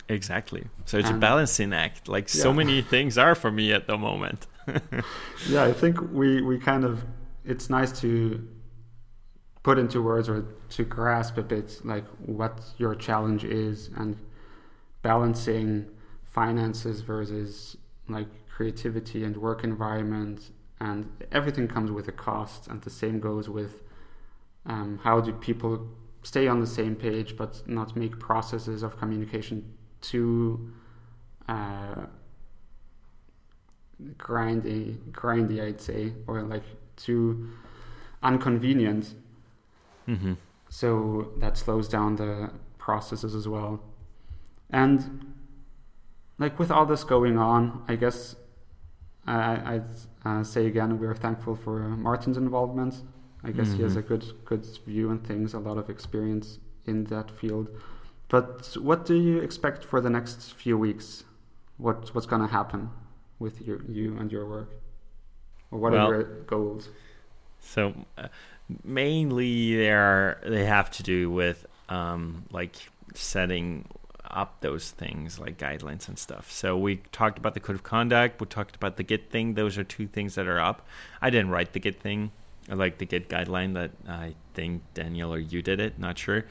Exactly. 0.08 0.66
So 0.84 0.98
it's 0.98 1.08
and 1.08 1.16
a 1.16 1.20
balancing 1.20 1.72
act, 1.72 2.08
like 2.08 2.32
yeah. 2.34 2.42
so 2.42 2.52
many 2.52 2.82
things 2.82 3.16
are 3.16 3.34
for 3.34 3.50
me 3.50 3.72
at 3.72 3.86
the 3.86 3.96
moment. 3.96 4.46
yeah, 5.48 5.64
I 5.64 5.72
think 5.72 6.00
we 6.12 6.42
we 6.42 6.58
kind 6.58 6.84
of 6.84 7.04
it's 7.44 7.68
nice 7.70 7.98
to 8.00 8.48
put 9.62 9.78
into 9.78 10.02
words 10.02 10.28
or 10.28 10.44
to 10.70 10.84
grasp 10.84 11.38
a 11.38 11.42
bit 11.42 11.80
like 11.84 12.04
what 12.26 12.60
your 12.78 12.94
challenge 12.94 13.44
is 13.44 13.90
and 13.96 14.16
balancing 15.02 15.88
finances 16.24 17.00
versus 17.00 17.76
like 18.08 18.28
creativity 18.48 19.24
and 19.24 19.36
work 19.36 19.62
environment 19.62 20.50
and 20.80 21.08
everything 21.30 21.68
comes 21.68 21.90
with 21.90 22.08
a 22.08 22.12
cost 22.12 22.66
and 22.66 22.82
the 22.82 22.90
same 22.90 23.20
goes 23.20 23.48
with 23.48 23.82
um, 24.66 24.98
how 25.02 25.20
do 25.20 25.32
people 25.32 25.88
stay 26.22 26.48
on 26.48 26.60
the 26.60 26.66
same 26.66 26.96
page 26.96 27.36
but 27.36 27.62
not 27.68 27.96
make 27.96 28.18
processes 28.18 28.82
of 28.82 28.98
communication 28.98 29.74
too 30.02 30.70
uh, 31.48 32.06
grindy 34.18 34.98
grindy 35.10 35.62
I'd 35.62 35.80
say 35.80 36.12
or 36.26 36.42
like 36.42 36.64
too 36.96 37.48
inconvenient 38.22 39.14
Mm-hmm. 40.08 40.34
So 40.68 41.32
that 41.38 41.56
slows 41.56 41.88
down 41.88 42.16
the 42.16 42.50
processes 42.78 43.34
as 43.34 43.46
well. 43.46 43.82
And 44.70 45.34
like 46.38 46.58
with 46.58 46.70
all 46.70 46.86
this 46.86 47.04
going 47.04 47.38
on, 47.38 47.84
I 47.88 47.96
guess 47.96 48.36
I, 49.26 49.74
would 49.74 49.84
uh, 50.24 50.42
say 50.42 50.66
again 50.66 50.98
we're 50.98 51.14
thankful 51.14 51.54
for 51.54 51.80
Martin's 51.80 52.36
involvement. 52.36 53.02
I 53.44 53.50
guess 53.50 53.68
mm-hmm. 53.68 53.76
he 53.76 53.82
has 53.82 53.92
mm-hmm. 53.92 53.98
a 54.00 54.02
good 54.02 54.44
good 54.44 54.66
view 54.86 55.10
on 55.10 55.18
things, 55.18 55.54
a 55.54 55.58
lot 55.58 55.78
of 55.78 55.90
experience 55.90 56.58
in 56.86 57.04
that 57.04 57.30
field. 57.30 57.68
But 58.32 58.78
what 58.80 59.04
do 59.04 59.14
you 59.14 59.40
expect 59.40 59.84
for 59.84 60.00
the 60.00 60.08
next 60.08 60.54
few 60.54 60.78
weeks? 60.78 61.24
What 61.76 62.14
what's 62.14 62.26
going 62.26 62.40
to 62.40 62.48
happen 62.48 62.88
with 63.38 63.60
your, 63.60 63.82
you 63.82 64.16
and 64.18 64.32
your 64.32 64.48
work, 64.48 64.70
or 65.70 65.78
what 65.78 65.92
well, 65.92 66.08
are 66.08 66.14
your 66.14 66.24
goals? 66.44 66.88
So, 67.60 67.92
uh, 68.16 68.28
mainly 68.82 69.76
they 69.76 69.90
are 69.90 70.40
they 70.46 70.64
have 70.64 70.90
to 70.92 71.02
do 71.02 71.30
with 71.30 71.66
um, 71.90 72.44
like 72.50 72.76
setting 73.12 73.86
up 74.30 74.62
those 74.62 74.90
things 74.92 75.38
like 75.38 75.58
guidelines 75.58 76.08
and 76.08 76.18
stuff. 76.18 76.50
So 76.50 76.78
we 76.78 77.02
talked 77.12 77.36
about 77.36 77.52
the 77.52 77.60
code 77.60 77.76
of 77.76 77.82
conduct. 77.82 78.40
We 78.40 78.46
talked 78.46 78.76
about 78.76 78.96
the 78.96 79.02
Git 79.02 79.30
thing. 79.30 79.54
Those 79.54 79.76
are 79.76 79.84
two 79.84 80.06
things 80.06 80.36
that 80.36 80.46
are 80.46 80.58
up. 80.58 80.86
I 81.20 81.28
didn't 81.28 81.50
write 81.50 81.74
the 81.74 81.80
Git 81.80 82.00
thing. 82.00 82.30
I 82.70 82.76
like 82.76 82.96
the 82.96 83.04
Git 83.04 83.28
guideline 83.28 83.74
that 83.74 83.90
I 84.08 84.36
think 84.54 84.80
Daniel 84.94 85.34
or 85.34 85.38
you 85.38 85.60
did 85.60 85.80
it. 85.80 85.98
Not 85.98 86.16
sure, 86.16 86.46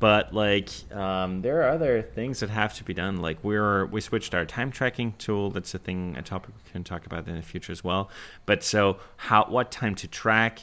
but 0.00 0.32
like 0.32 0.70
um, 0.92 1.42
there 1.42 1.62
are 1.62 1.68
other 1.68 2.00
things 2.00 2.40
that 2.40 2.48
have 2.48 2.74
to 2.74 2.84
be 2.84 2.94
done. 2.94 3.18
Like 3.18 3.36
we're 3.44 3.84
we 3.86 4.00
switched 4.00 4.34
our 4.34 4.46
time 4.46 4.72
tracking 4.72 5.12
tool. 5.18 5.50
That's 5.50 5.74
a 5.74 5.78
thing, 5.78 6.16
a 6.16 6.22
topic 6.22 6.54
we 6.64 6.72
can 6.72 6.82
talk 6.82 7.04
about 7.04 7.28
in 7.28 7.36
the 7.36 7.42
future 7.42 7.70
as 7.70 7.84
well. 7.84 8.10
But 8.46 8.64
so 8.64 8.96
how 9.18 9.44
what 9.44 9.70
time 9.70 9.94
to 9.96 10.08
track, 10.08 10.60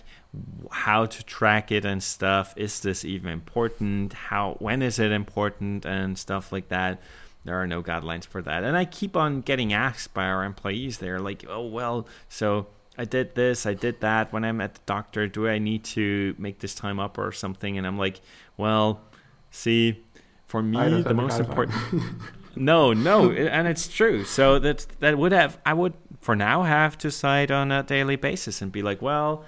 how 0.71 1.06
to 1.06 1.23
track 1.23 1.71
it 1.71 1.86
and 1.86 2.02
stuff. 2.02 2.56
Is 2.58 2.80
this 2.80 3.06
even 3.06 3.32
important? 3.32 4.13
How 4.13 4.56
when 4.58 4.82
is 4.82 4.97
it 4.97 5.12
important 5.12 5.86
and 5.86 6.17
stuff 6.17 6.52
like 6.52 6.69
that. 6.69 7.00
There 7.45 7.62
are 7.62 7.67
no 7.67 7.84
guidelines 7.84 8.26
for 8.26 8.41
that. 8.41 8.63
And 8.63 8.76
I 8.76 8.86
keep 8.86 9.15
on 9.15 9.41
getting 9.41 9.71
asked 9.71 10.15
by 10.15 10.26
our 10.26 10.43
employees. 10.43 10.97
They're 10.97 11.19
like, 11.19 11.45
oh 11.47 11.67
well, 11.67 12.08
so 12.28 12.65
I 12.97 13.06
did 13.06 13.36
this, 13.36 13.67
I 13.67 13.76
did 13.76 14.02
that. 14.02 14.34
When 14.34 14.43
I'm 14.43 14.60
at 14.62 14.73
the 14.73 14.82
doctor, 14.88 15.28
do 15.28 15.47
I 15.47 15.60
need 15.60 15.84
to 15.84 16.34
make 16.39 16.58
this 16.58 16.73
time 16.73 17.00
up 17.00 17.19
or 17.19 17.32
something? 17.32 17.78
And 17.78 17.86
I'm 17.86 18.00
like, 18.00 18.19
well 18.58 19.02
See, 19.58 20.04
for 20.46 20.62
me, 20.62 21.02
the 21.02 21.15
most 21.15 21.39
important. 21.39 21.76
no, 22.56 22.93
no, 22.93 23.32
and 23.32 23.67
it's 23.67 23.88
true. 23.88 24.24
So 24.24 24.60
that 24.60 24.86
that 25.00 25.17
would 25.17 25.32
have 25.32 25.58
I 25.65 25.74
would 25.74 25.93
for 26.22 26.36
now 26.36 26.62
have 26.62 26.96
to 27.00 27.10
cite 27.10 27.50
on 27.50 27.72
a 27.72 27.82
daily 27.82 28.17
basis 28.17 28.62
and 28.62 28.72
be 28.72 28.84
like, 28.84 29.02
well, 29.02 29.46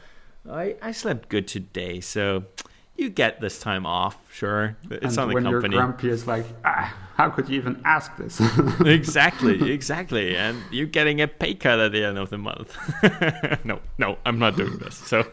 I 0.50 0.76
I 0.82 0.94
slept 0.94 1.30
good 1.30 1.48
today, 1.48 2.00
so 2.00 2.46
you 3.00 3.10
get 3.10 3.42
this 3.42 3.60
time 3.60 3.86
off, 3.86 4.18
sure. 4.32 4.78
It's 4.90 5.18
and 5.18 5.18
on 5.18 5.28
the 5.30 5.34
when 5.36 5.44
company. 5.44 5.76
Your 5.76 5.86
grumpy 5.86 6.10
is 6.10 6.28
like, 6.28 6.46
ah, 6.66 6.96
how 7.16 7.30
could 7.30 7.50
you 7.50 7.58
even 7.58 7.82
ask 7.84 8.16
this? 8.18 8.42
exactly, 8.86 9.72
exactly. 9.72 10.38
And 10.38 10.62
you're 10.72 10.88
getting 10.88 11.20
a 11.22 11.28
pay 11.28 11.54
cut 11.54 11.80
at 11.80 11.92
the 11.92 12.04
end 12.04 12.18
of 12.18 12.30
the 12.30 12.38
month. 12.38 12.78
no, 13.66 13.82
no, 13.98 14.18
I'm 14.26 14.40
not 14.40 14.56
doing 14.56 14.78
this. 14.78 14.96
So 14.96 15.24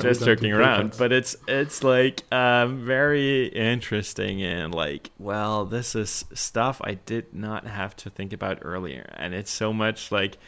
just 0.00 0.24
joking 0.24 0.52
around. 0.52 0.94
But 0.98 1.12
it's 1.12 1.36
it's 1.48 1.82
like 1.82 2.22
um, 2.32 2.84
very 2.84 3.46
interesting 3.46 4.42
and 4.42 4.74
like, 4.74 5.10
well, 5.18 5.64
this 5.64 5.94
is 5.94 6.24
stuff 6.32 6.80
I 6.84 6.94
did 6.94 7.34
not 7.34 7.66
have 7.66 7.96
to 7.96 8.10
think 8.10 8.32
about 8.32 8.58
earlier, 8.62 9.10
and 9.16 9.34
it's 9.34 9.50
so 9.50 9.72
much 9.72 10.12
like 10.12 10.38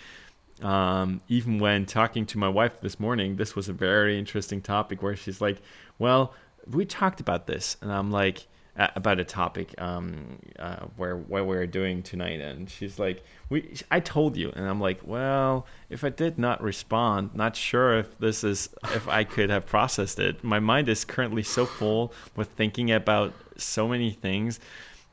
um, 0.63 1.21
even 1.29 1.59
when 1.59 1.85
talking 1.87 2.25
to 2.27 2.39
my 2.39 2.49
wife 2.49 2.81
this 2.81 2.99
morning, 2.99 3.37
this 3.37 3.55
was 3.55 3.69
a 3.69 3.73
very 3.73 4.19
interesting 4.19 4.63
topic 4.63 5.03
where 5.03 5.17
she's 5.17 5.41
like, 5.41 5.59
"Well, 5.99 6.35
we 6.67 6.85
talked 6.85 7.21
about 7.21 7.47
this," 7.47 7.77
and 7.83 7.93
I'm 7.93 8.11
like, 8.11 8.47
"About 8.75 9.21
a 9.21 9.25
topic 9.25 9.75
um, 9.79 10.39
uh, 10.59 10.87
where 10.97 11.17
what 11.17 11.47
we 11.47 11.57
are 11.57 11.67
doing 11.67 12.03
tonight," 12.03 12.41
and 12.41 12.71
she's 12.71 12.99
like, 12.99 13.23
"We, 13.51 13.75
I 13.91 14.01
told 14.01 14.37
you," 14.37 14.51
and 14.57 14.67
I'm 14.67 14.81
like, 14.81 15.01
"Well, 15.05 15.67
if 15.91 16.05
I 16.05 16.09
did 16.09 16.39
not 16.39 16.63
respond, 16.63 17.35
not 17.35 17.55
sure 17.55 17.99
if 17.99 18.19
this 18.19 18.43
is 18.43 18.71
if 18.95 19.07
I 19.09 19.25
could 19.25 19.51
have 19.51 19.67
processed 19.67 20.19
it. 20.19 20.43
My 20.43 20.61
mind 20.61 20.89
is 20.89 21.05
currently 21.05 21.43
so 21.43 21.67
full 21.67 22.15
with 22.35 22.49
thinking 22.49 22.91
about 22.91 23.35
so 23.59 23.87
many 23.89 24.11
things." 24.11 24.59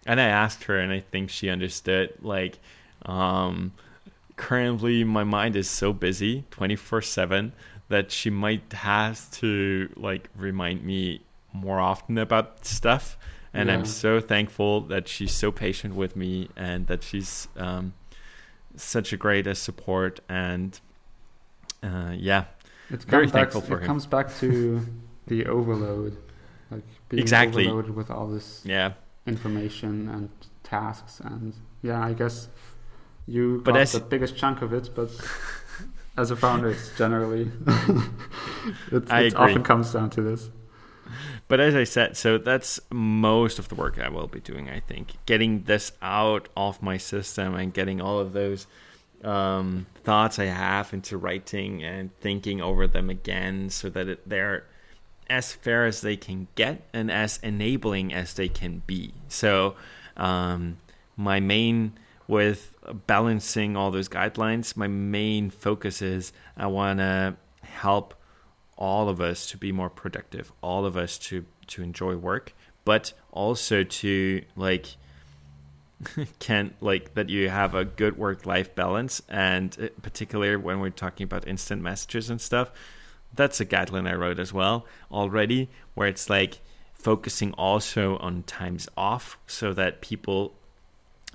And 0.06 0.19
I 0.19 0.25
asked 0.25 0.65
her, 0.65 0.77
and 0.77 0.91
I 0.91 0.99
think 1.01 1.29
she 1.29 1.49
understood, 1.49 2.13
like. 2.21 2.60
Um, 3.06 3.73
currently 4.36 5.04
my 5.04 5.24
mind 5.24 5.56
is 5.56 5.69
so 5.69 5.93
busy 5.93 6.46
24/7 6.52 7.52
that 7.89 8.12
she 8.12 8.30
might 8.30 8.74
have 8.74 9.30
to 9.32 9.89
like 9.96 10.30
remind 10.36 10.84
me 10.84 11.22
more 11.52 11.80
often 11.80 12.17
about 12.17 12.65
stuff 12.65 13.17
and 13.54 13.69
yeah. 13.69 13.76
I'm 13.76 13.86
so 13.86 14.19
thankful 14.19 14.82
that 14.82 15.08
she's 15.08 15.32
so 15.32 15.52
patient 15.52 15.96
with 15.96 16.15
me 16.15 16.50
and 16.56 16.88
that 16.88 17.04
she's 17.04 17.48
um, 17.56 17.93
such 18.76 19.13
a 19.13 19.17
great 19.17 19.46
support 19.56 20.19
and 20.28 20.80
uh, 21.84 22.13
yeah 22.15 22.46
it's 22.89 23.06
very 23.06 23.30
thankful 23.30 23.62
for 23.62 23.78
it 23.78 23.82
him. 23.82 23.88
comes 23.88 24.06
back 24.06 24.36
to 24.38 24.86
the 25.28 25.46
overload 25.46 26.17
like 26.72 26.84
being 27.10 27.22
exactly. 27.22 27.67
overloaded 27.67 27.96
with 27.96 28.10
all 28.10 28.28
this 28.28 28.62
yeah 28.65 28.93
information 29.28 30.10
and 30.10 30.30
tasks 30.63 31.19
and 31.19 31.54
yeah 31.82 32.04
I 32.04 32.13
guess 32.13 32.50
you 33.25 33.62
but 33.63 33.73
got 33.73 33.88
the 33.88 33.99
biggest 33.99 34.38
chunk 34.38 34.62
of 34.62 34.73
it, 34.73 34.89
but 34.95 35.09
as 36.17 36.31
a 36.31 36.36
founder, 36.36 36.69
it's 36.69 36.95
generally 36.97 37.51
it, 38.91 39.09
it 39.09 39.36
often 39.36 39.63
comes 39.63 39.93
down 39.93 40.09
to 40.12 40.21
this. 40.21 40.49
But 41.47 41.59
as 41.59 41.75
I 41.75 41.83
said, 41.83 42.17
so 42.17 42.38
that's 42.38 42.79
most 42.89 43.59
of 43.59 43.69
the 43.69 43.75
work 43.75 43.99
I 43.99 44.09
will 44.09 44.27
be 44.27 44.39
doing. 44.39 44.69
I 44.69 44.79
think 44.79 45.13
getting 45.25 45.63
this 45.63 45.91
out 46.01 46.49
of 46.55 46.81
my 46.81 46.97
system 46.97 47.53
and 47.55 47.73
getting 47.73 48.01
all 48.01 48.19
of 48.19 48.33
those 48.33 48.65
um, 49.23 49.86
thoughts 50.03 50.39
I 50.39 50.45
have 50.45 50.93
into 50.93 51.17
writing 51.17 51.83
and 51.83 52.15
thinking 52.19 52.62
over 52.62 52.88
them 52.88 53.09
again, 53.09 53.69
so 53.69 53.89
that 53.89 54.07
it, 54.07 54.27
they're 54.27 54.65
as 55.29 55.53
fair 55.53 55.86
as 55.86 56.01
they 56.01 56.15
can 56.15 56.47
get 56.55 56.88
and 56.93 57.12
as 57.12 57.39
enabling 57.43 58.13
as 58.13 58.33
they 58.33 58.47
can 58.47 58.81
be. 58.86 59.13
So 59.27 59.75
um, 60.17 60.77
my 61.15 61.39
main 61.39 61.93
with 62.27 62.72
balancing 63.08 63.76
all 63.76 63.91
those 63.91 64.10
guidelines, 64.10 64.76
my 64.76 64.88
main 64.88 65.50
focus 65.50 66.02
is 66.02 66.34
I 66.58 66.67
want 66.67 67.00
to 67.00 67.36
help 67.62 68.13
all 68.78 69.10
of 69.10 69.22
us 69.22 69.48
to 69.52 69.58
be 69.58 69.72
more 69.72 69.89
productive, 69.89 70.52
all 70.62 70.86
of 70.86 70.98
us 70.98 71.17
to 71.17 71.46
to 71.67 71.82
enjoy 71.82 72.15
work, 72.15 72.54
but 72.86 73.13
also 73.32 73.84
to 73.84 74.43
like 74.56 74.98
can 76.39 76.74
like 76.82 77.13
that 77.13 77.30
you 77.30 77.50
have 77.50 77.76
a 77.76 77.86
good 77.86 78.17
work 78.17 78.46
life 78.46 78.74
balance 78.76 79.22
and 79.30 79.78
uh, 79.82 79.88
particularly 80.02 80.56
when 80.56 80.80
we're 80.80 80.89
talking 80.89 81.24
about 81.26 81.48
instant 81.48 81.82
messages 81.82 82.30
and 82.30 82.41
stuff 82.41 82.72
that's 83.34 83.60
a 83.60 83.65
guideline 83.65 84.08
i 84.08 84.13
wrote 84.13 84.39
as 84.39 84.54
well 84.54 84.86
already 85.12 85.69
where 85.93 86.08
it's 86.08 86.30
like 86.30 86.60
focusing 86.93 87.54
also 87.54 88.17
on 88.17 88.43
times 88.43 88.88
off 88.96 89.38
so 89.48 89.74
that 89.74 90.02
people 90.02 90.54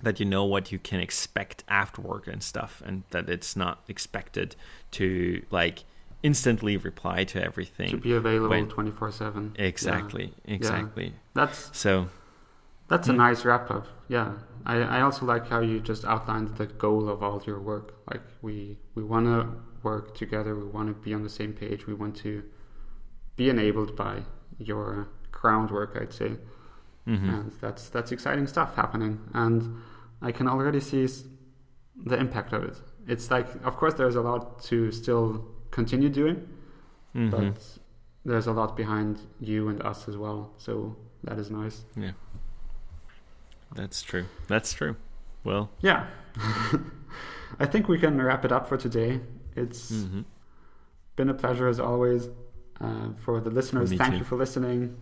that 0.02 0.20
you 0.20 0.26
know 0.26 0.44
what 0.44 0.70
you 0.72 0.78
can 0.78 1.00
expect 1.00 1.64
after 1.68 2.00
work 2.02 2.26
and 2.26 2.42
stuff 2.42 2.82
and 2.84 3.02
that 3.10 3.28
it's 3.28 3.56
not 3.56 3.82
expected 3.88 4.54
to 4.90 5.42
like 5.50 5.84
instantly 6.22 6.76
reply 6.76 7.24
to 7.24 7.42
everything 7.42 7.90
to 7.90 7.96
be 7.96 8.12
available 8.12 8.66
24 8.66 9.12
7 9.12 9.56
exactly 9.58 10.32
yeah. 10.44 10.54
exactly 10.54 11.06
yeah. 11.06 11.10
that's 11.34 11.70
so 11.76 12.08
that's 12.88 13.06
hmm. 13.06 13.14
a 13.14 13.16
nice 13.16 13.44
wrap 13.44 13.70
up 13.70 13.86
yeah 14.08 14.32
I, 14.66 14.76
I 14.76 15.00
also 15.02 15.24
like 15.26 15.48
how 15.48 15.60
you 15.60 15.80
just 15.80 16.04
outlined 16.04 16.56
the 16.56 16.66
goal 16.66 17.08
of 17.08 17.22
all 17.22 17.42
your 17.46 17.60
work 17.60 17.94
like 18.10 18.22
we 18.42 18.78
we 18.94 19.04
want 19.04 19.26
to 19.26 19.48
work 19.82 20.16
together 20.16 20.56
we 20.56 20.66
want 20.66 20.88
to 20.88 20.94
be 20.94 21.14
on 21.14 21.22
the 21.22 21.30
same 21.30 21.52
page 21.52 21.86
we 21.86 21.94
want 21.94 22.16
to 22.16 22.42
be 23.36 23.48
enabled 23.48 23.94
by 23.94 24.22
your 24.58 25.08
groundwork 25.30 25.96
i'd 26.00 26.12
say 26.12 26.32
Mm-hmm. 27.08 27.30
And 27.30 27.52
that's 27.60 27.88
that's 27.88 28.12
exciting 28.12 28.46
stuff 28.46 28.74
happening, 28.74 29.18
and 29.32 29.80
I 30.20 30.30
can 30.30 30.46
already 30.46 30.80
see 30.80 31.08
the 31.96 32.18
impact 32.18 32.52
of 32.52 32.64
it. 32.64 32.76
It's 33.06 33.30
like, 33.30 33.46
of 33.64 33.76
course, 33.76 33.94
there's 33.94 34.16
a 34.16 34.20
lot 34.20 34.62
to 34.64 34.92
still 34.92 35.46
continue 35.70 36.10
doing, 36.10 36.46
mm-hmm. 37.16 37.30
but 37.30 37.78
there's 38.26 38.46
a 38.46 38.52
lot 38.52 38.76
behind 38.76 39.20
you 39.40 39.68
and 39.68 39.80
us 39.82 40.06
as 40.06 40.18
well. 40.18 40.52
So 40.58 40.96
that 41.24 41.38
is 41.38 41.50
nice. 41.50 41.82
Yeah, 41.96 42.12
that's 43.74 44.02
true. 44.02 44.26
That's 44.46 44.74
true. 44.74 44.96
Well, 45.44 45.70
yeah. 45.80 46.08
I 47.58 47.64
think 47.64 47.88
we 47.88 47.98
can 47.98 48.20
wrap 48.20 48.44
it 48.44 48.52
up 48.52 48.68
for 48.68 48.76
today. 48.76 49.20
It's 49.56 49.90
mm-hmm. 49.90 50.20
been 51.16 51.30
a 51.30 51.34
pleasure 51.34 51.68
as 51.68 51.80
always. 51.80 52.28
Uh, 52.80 53.08
for 53.16 53.40
the 53.40 53.50
listeners, 53.50 53.92
thank 53.92 54.12
too. 54.12 54.18
you 54.18 54.24
for 54.24 54.36
listening 54.36 54.96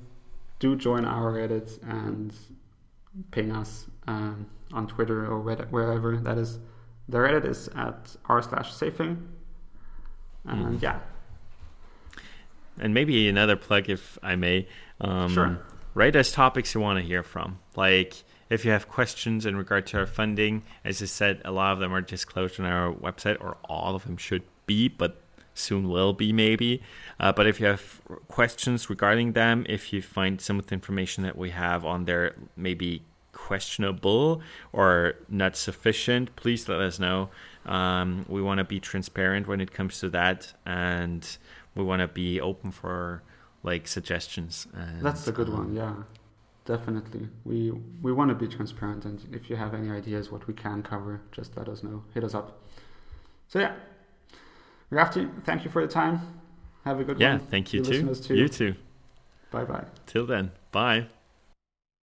do 0.59 0.77
join 0.77 1.05
our 1.05 1.33
Reddit 1.33 1.83
and 1.83 2.35
ping 3.31 3.53
us 3.53 3.87
um, 4.07 4.47
on 4.73 4.87
Twitter 4.87 5.27
or 5.27 5.43
Reddit, 5.43 5.71
wherever 5.71 6.17
that 6.17 6.39
is. 6.39 6.59
The 7.09 7.19
Reddit 7.19 7.45
is 7.45 7.69
at 7.69 8.17
r 8.27 8.43
slash 8.43 8.73
safing. 8.73 9.29
And 10.45 10.79
mm. 10.79 10.83
yeah. 10.83 11.01
And 12.79 12.93
maybe 12.93 13.29
another 13.29 13.57
plug, 13.57 13.89
if 13.89 14.19
I 14.23 14.37
may. 14.37 14.69
Um, 15.01 15.33
sure. 15.33 15.59
Write 15.95 16.15
us 16.15 16.31
topics 16.31 16.75
you 16.75 16.81
want 16.81 16.99
to 16.99 17.05
hear 17.05 17.23
from. 17.23 17.59
Like 17.75 18.25
if 18.51 18.65
you 18.65 18.71
have 18.71 18.89
questions 18.89 19.47
in 19.47 19.57
regard 19.57 19.87
to 19.89 19.99
our 19.99 20.07
funding, 20.07 20.63
as 20.85 21.03
I 21.03 21.07
said, 21.07 21.41
a 21.45 21.51
lot 21.51 21.73
of 21.73 21.79
them 21.79 21.93
are 21.93 22.01
disclosed 22.01 22.61
on 22.61 22.67
our 22.67 22.93
website, 22.93 23.39
or 23.41 23.57
all 23.65 23.97
of 23.97 24.05
them 24.05 24.17
should 24.17 24.43
be, 24.67 24.89
but 24.89 25.21
soon 25.57 25.89
will 25.89 26.13
be 26.13 26.33
maybe. 26.33 26.83
Uh, 27.19 27.33
but 27.33 27.47
if 27.47 27.61
you 27.61 27.67
have 27.67 28.01
questions 28.29 28.91
regarding 28.91 29.33
them, 29.33 29.65
if 29.69 29.93
you 29.93 30.03
find 30.03 30.41
some 30.41 30.59
of 30.59 30.67
the 30.67 30.75
information 30.75 31.25
that 31.25 31.37
we 31.37 31.51
have 31.51 31.85
on 31.85 32.05
there 32.05 32.35
maybe 32.57 33.03
questionable 33.33 34.41
or 34.73 35.15
not 35.29 35.57
sufficient, 35.57 36.35
please 36.37 36.69
let 36.69 36.81
us 36.81 36.99
know. 36.99 37.29
Um, 37.65 38.25
we 38.29 38.41
want 38.41 38.59
to 38.59 38.65
be 38.65 38.81
transparent 38.81 39.47
when 39.47 39.61
it 39.61 39.73
comes 39.73 40.01
to 40.01 40.09
that, 40.11 40.55
and 40.65 41.27
we 41.75 41.83
want 41.83 42.01
to 42.01 42.09
be 42.09 42.41
open 42.41 42.71
for 42.71 43.23
like 43.63 43.89
suggestions. 43.89 44.67
And, 44.73 45.03
That's 45.03 45.27
a 45.27 45.33
good 45.33 45.49
um, 45.49 45.59
one, 45.59 45.75
yeah. 45.75 45.95
Definitely, 46.65 47.29
we 47.45 47.71
we 48.03 48.13
want 48.13 48.29
to 48.31 48.35
be 48.35 48.49
transparent, 48.49 49.05
and 49.05 49.25
if 49.33 49.49
you 49.49 49.55
have 49.55 49.73
any 49.73 49.89
ideas 49.89 50.33
what 50.33 50.49
we 50.49 50.55
can 50.55 50.83
cover, 50.83 51.21
just 51.31 51.57
let 51.57 51.69
us 51.69 51.85
know. 51.85 52.03
Hit 52.13 52.25
us 52.25 52.35
up. 52.35 52.61
So 53.47 53.61
yeah, 53.61 53.75
Rafty, 54.91 55.29
thank 55.45 55.65
you 55.65 55.71
for 55.71 55.85
the 55.85 55.93
time. 55.93 56.21
Have 56.85 57.01
a 57.01 57.05
good 57.05 57.19
yeah, 57.19 57.33
one. 57.33 57.41
Yeah, 57.41 57.47
thank 57.51 57.73
you 57.73 57.83
too. 57.83 58.15
too. 58.15 58.37
You 58.37 58.49
too. 58.49 58.75
Bye 59.51 59.65
bye. 59.65 59.85
Till 60.07 60.27
then, 60.27 60.53
bye. 60.71 61.07